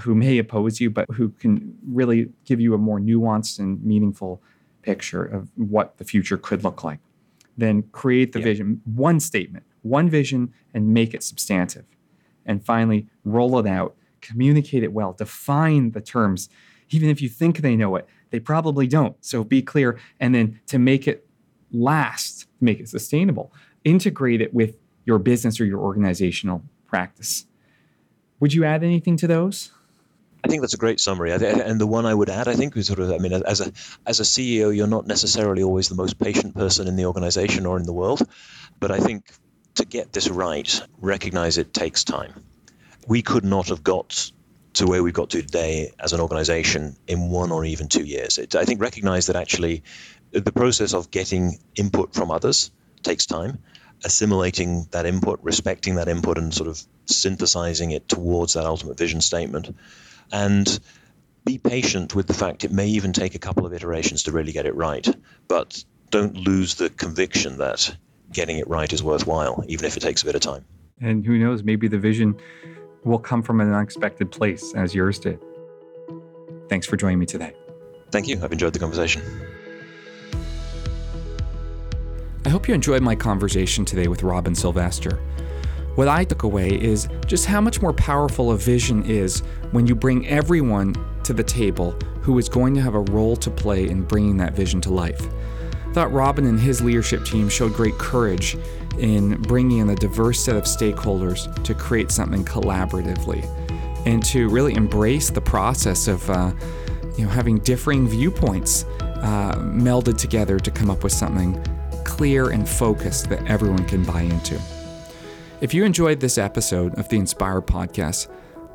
who 0.02 0.14
may 0.16 0.38
oppose 0.38 0.80
you, 0.80 0.90
but 0.90 1.10
who 1.12 1.30
can 1.30 1.76
really 1.88 2.30
give 2.46 2.60
you 2.60 2.74
a 2.74 2.78
more 2.78 3.00
nuanced 3.00 3.60
and 3.60 3.84
meaningful 3.84 4.42
picture 4.84 5.24
of 5.24 5.50
what 5.56 5.98
the 5.98 6.06
future 6.06 6.38
could 6.38 6.64
look 6.64 6.84
like. 6.84 7.00
Then 7.58 7.84
create 7.92 8.34
the 8.34 8.40
yeah. 8.40 8.46
vision, 8.46 8.82
one 8.86 9.20
statement, 9.20 9.66
one 9.82 10.10
vision, 10.10 10.54
and 10.74 10.94
make 10.94 11.14
it 11.14 11.24
substantive. 11.24 11.86
And 12.46 12.64
finally, 12.64 13.08
roll 13.24 13.58
it 13.60 13.68
out, 13.68 13.96
communicate 14.22 14.84
it 14.84 14.94
well, 14.94 15.14
define 15.14 15.92
the 15.92 16.02
terms. 16.02 16.50
Even 16.90 17.10
if 17.10 17.22
you 17.22 17.30
think 17.30 17.58
they 17.58 17.76
know 17.76 17.96
it, 17.96 18.08
they 18.32 18.40
probably 18.40 18.88
don't. 18.88 19.16
So 19.22 19.44
be 19.44 19.62
clear. 19.62 20.00
And 20.20 20.34
then 20.34 20.60
to 20.68 20.80
make 20.80 21.08
it 21.08 21.28
last, 21.72 22.48
make 22.60 22.80
it 22.80 22.90
sustainable, 22.90 23.54
integrate 23.84 24.42
it 24.42 24.54
with 24.54 24.78
your 25.06 25.20
business 25.20 25.60
or 25.60 25.66
your 25.66 25.80
organizational 25.80 26.64
practice. 26.88 27.46
Would 28.40 28.54
you 28.54 28.64
add 28.64 28.84
anything 28.84 29.18
to 29.18 29.28
those? 29.28 29.72
I 30.44 30.50
think 30.50 30.62
that's 30.62 30.74
a 30.74 30.78
great 30.78 31.00
summary. 31.00 31.32
And 31.32 31.80
the 31.80 31.88
one 31.88 32.06
I 32.06 32.14
would 32.14 32.30
add, 32.30 32.48
I 32.50 32.56
think, 32.56 32.76
is 32.76 32.88
sort 32.88 33.00
of, 33.00 33.12
I 33.12 33.18
mean, 33.18 33.32
as 33.32 33.62
a 33.62 33.72
as 34.06 34.20
a 34.20 34.24
CEO, 34.24 34.76
you're 34.76 34.88
not 34.88 35.08
necessarily 35.08 35.64
always 35.64 35.88
the 35.88 35.96
most 35.96 36.20
patient 36.20 36.54
person 36.54 36.88
in 36.88 36.98
the 36.98 37.06
organization 37.06 37.66
or 37.66 37.78
in 37.78 37.86
the 37.86 37.94
world, 37.94 38.22
but 38.80 38.92
I 38.92 39.00
think 39.00 39.32
to 39.76 39.86
get 39.86 40.12
this 40.12 40.30
right, 40.30 40.82
recognize 41.00 41.58
it 41.58 41.74
takes 41.74 42.04
time. 42.04 42.44
We 43.08 43.22
could 43.22 43.46
not 43.46 43.70
have 43.70 43.84
got 43.84 44.32
to 44.74 44.86
where 44.86 45.02
we've 45.02 45.14
got 45.14 45.30
to 45.30 45.42
today 45.42 45.94
as 46.00 46.14
an 46.14 46.20
organization 46.20 46.98
in 47.08 47.30
one 47.30 47.52
or 47.52 47.64
even 47.64 47.88
two 47.88 48.04
years. 48.04 48.38
It, 48.38 48.56
I 48.56 48.66
think 48.66 48.82
recognize 48.82 49.28
that 49.28 49.36
actually 49.36 49.84
the 50.32 50.52
process 50.52 50.94
of 50.94 51.10
getting 51.10 51.60
input 51.76 52.14
from 52.14 52.32
others 52.32 52.72
takes 53.02 53.26
time 53.26 53.60
assimilating 54.06 54.86
that 54.92 55.06
input, 55.06 55.40
respecting 55.44 55.96
that 55.96 56.10
input, 56.10 56.38
and 56.38 56.54
sort 56.54 56.68
of 56.68 56.82
synthesizing 57.06 57.92
it 57.92 58.10
towards 58.10 58.54
that 58.54 58.66
ultimate 58.66 58.98
vision 58.98 59.22
statement 59.22 59.74
and 60.34 60.80
be 61.46 61.58
patient 61.58 62.16
with 62.16 62.28
the 62.28 62.34
fact 62.34 62.66
it 62.66 62.72
may 62.72 62.88
even 62.88 63.14
take 63.14 63.36
a 63.36 63.40
couple 63.40 63.66
of 63.66 63.74
iterations 63.74 64.24
to 64.24 64.32
really 64.32 64.52
get 64.52 64.66
it 64.66 64.76
right. 64.76 65.08
But 65.48 65.84
don't 66.10 66.36
lose 66.36 66.76
the 66.76 66.90
conviction 66.90 67.58
that 67.60 67.96
getting 68.32 68.58
it 68.58 68.68
right 68.68 68.92
is 68.92 69.04
worthwhile, 69.04 69.64
even 69.68 69.86
if 69.86 69.96
it 69.96 70.02
takes 70.02 70.24
a 70.24 70.26
bit 70.26 70.36
of 70.36 70.42
time. 70.42 70.66
And 71.00 71.26
who 71.26 71.38
knows, 71.38 71.64
maybe 71.64 71.88
the 71.88 72.00
vision 72.00 72.36
will 73.04 73.20
come 73.20 73.42
from 73.42 73.62
an 73.62 73.72
unexpected 73.72 74.32
place, 74.32 74.74
as 74.74 74.96
yours 74.96 75.20
did. 75.20 75.40
Thanks 76.70 76.88
for 76.88 76.98
joining 76.98 77.20
me 77.20 77.26
today. 77.26 77.54
Thank 78.12 78.28
you. 78.28 78.40
I've 78.42 78.52
enjoyed 78.52 78.74
the 78.74 78.80
conversation. 78.80 79.22
I 82.46 82.50
hope 82.50 82.68
you 82.68 82.74
enjoyed 82.74 83.02
my 83.02 83.16
conversation 83.16 83.86
today 83.86 84.08
with 84.08 84.24
Robin 84.24 84.56
Silvester. 84.56 85.20
What 85.96 86.08
I 86.08 86.24
took 86.24 86.42
away 86.42 86.70
is 86.70 87.08
just 87.28 87.46
how 87.46 87.62
much 87.62 87.82
more 87.82 87.94
powerful 87.94 88.52
a 88.52 88.58
vision 88.58 89.04
is 89.06 89.42
when 89.72 89.86
you 89.86 89.94
bring 89.94 90.28
everyone 90.28 90.96
to 91.24 91.34
the 91.34 91.44
table 91.44 91.92
who 92.22 92.40
is 92.40 92.50
going 92.50 92.74
to 92.74 92.82
have 92.82 92.96
a 92.96 93.02
role 93.02 93.36
to 93.36 93.52
play 93.52 93.88
in 93.88 94.02
bringing 94.02 94.38
that 94.38 94.54
vision 94.54 94.82
to 94.82 94.90
life. 94.90 95.22
I 95.88 95.94
thought 95.94 96.12
Robin 96.12 96.48
and 96.48 96.60
his 96.60 96.82
leadership 96.82 97.26
team 97.26 97.48
showed 97.48 97.74
great 97.74 97.96
courage 98.00 98.58
in 98.98 99.40
bringing 99.44 99.80
in 99.80 99.90
a 99.92 99.96
diverse 99.96 100.40
set 100.40 100.56
of 100.56 100.64
stakeholders 100.64 101.64
to 101.64 101.76
create 101.76 102.10
something 102.10 102.44
collaboratively 102.44 103.46
and 104.08 104.24
to 104.26 104.50
really 104.50 104.74
embrace 104.74 105.30
the 105.30 105.42
process 105.42 106.08
of 106.08 106.28
uh, 106.32 106.52
you 107.18 107.26
know 107.26 107.30
having 107.30 107.60
differing 107.60 108.08
viewpoints 108.08 108.86
uh, 109.00 109.54
melded 109.58 110.18
together 110.18 110.60
to 110.60 110.72
come 110.72 110.90
up 110.90 111.04
with 111.04 111.14
something 111.14 111.64
clear 112.04 112.50
and 112.50 112.68
focused 112.68 113.30
that 113.30 113.46
everyone 113.48 113.86
can 113.86 114.04
buy 114.04 114.22
into. 114.22 114.60
If 115.64 115.74
you 115.74 115.86
enjoyed 115.86 116.20
this 116.20 116.38
episode 116.38 117.00
of 117.00 117.08
the 117.08 117.18
Inspire 117.18 117.62
podcast, 117.62 118.28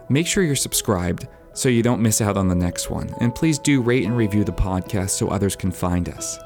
make 0.09 0.27
sure 0.27 0.43
you're 0.43 0.57
subscribed 0.57 1.29
so 1.53 1.69
you 1.69 1.83
don't 1.83 2.01
miss 2.01 2.23
out 2.23 2.39
on 2.39 2.49
the 2.49 2.55
next 2.55 2.89
one. 2.89 3.15
And 3.21 3.35
please 3.35 3.59
do 3.59 3.83
rate 3.83 4.07
and 4.07 4.17
review 4.17 4.43
the 4.43 4.53
podcast 4.53 5.11
so 5.11 5.29
others 5.29 5.55
can 5.55 5.71
find 5.71 6.09
us. 6.09 6.39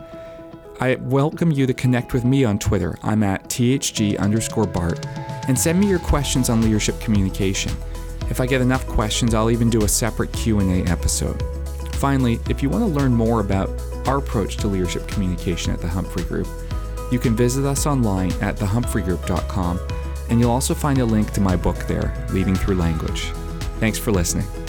I 0.80 0.96
welcome 0.96 1.52
you 1.52 1.64
to 1.68 1.72
connect 1.72 2.12
with 2.12 2.24
me 2.24 2.42
on 2.42 2.58
Twitter. 2.58 2.98
I'm 3.04 3.22
at 3.22 3.50
THG 3.50 4.18
underscore 4.18 4.66
Bart 4.66 5.06
and 5.46 5.56
send 5.56 5.78
me 5.78 5.88
your 5.88 6.00
questions 6.00 6.50
on 6.50 6.60
leadership 6.60 6.98
communication. 6.98 7.70
If 8.28 8.40
I 8.40 8.46
get 8.46 8.60
enough 8.60 8.84
questions, 8.88 9.34
I'll 9.34 9.48
even 9.48 9.70
do 9.70 9.84
a 9.84 9.88
separate 9.88 10.32
Q&A 10.32 10.82
episode. 10.90 11.40
Finally, 11.94 12.40
if 12.50 12.64
you 12.64 12.68
want 12.68 12.82
to 12.82 13.00
learn 13.00 13.14
more 13.14 13.38
about 13.38 13.70
our 14.08 14.18
approach 14.18 14.56
to 14.56 14.66
leadership 14.66 15.06
communication 15.06 15.72
at 15.72 15.80
the 15.80 15.86
Humphrey 15.86 16.24
Group, 16.24 16.48
you 17.12 17.20
can 17.20 17.36
visit 17.36 17.64
us 17.64 17.86
online 17.86 18.32
at 18.42 18.56
thehumphreygroup.com 18.56 19.78
and 20.32 20.40
you'll 20.40 20.50
also 20.50 20.74
find 20.74 20.98
a 20.98 21.04
link 21.04 21.30
to 21.32 21.42
my 21.42 21.54
book 21.54 21.76
there, 21.86 22.10
Leading 22.30 22.54
Through 22.54 22.76
Language. 22.76 23.32
Thanks 23.80 23.98
for 23.98 24.10
listening. 24.10 24.61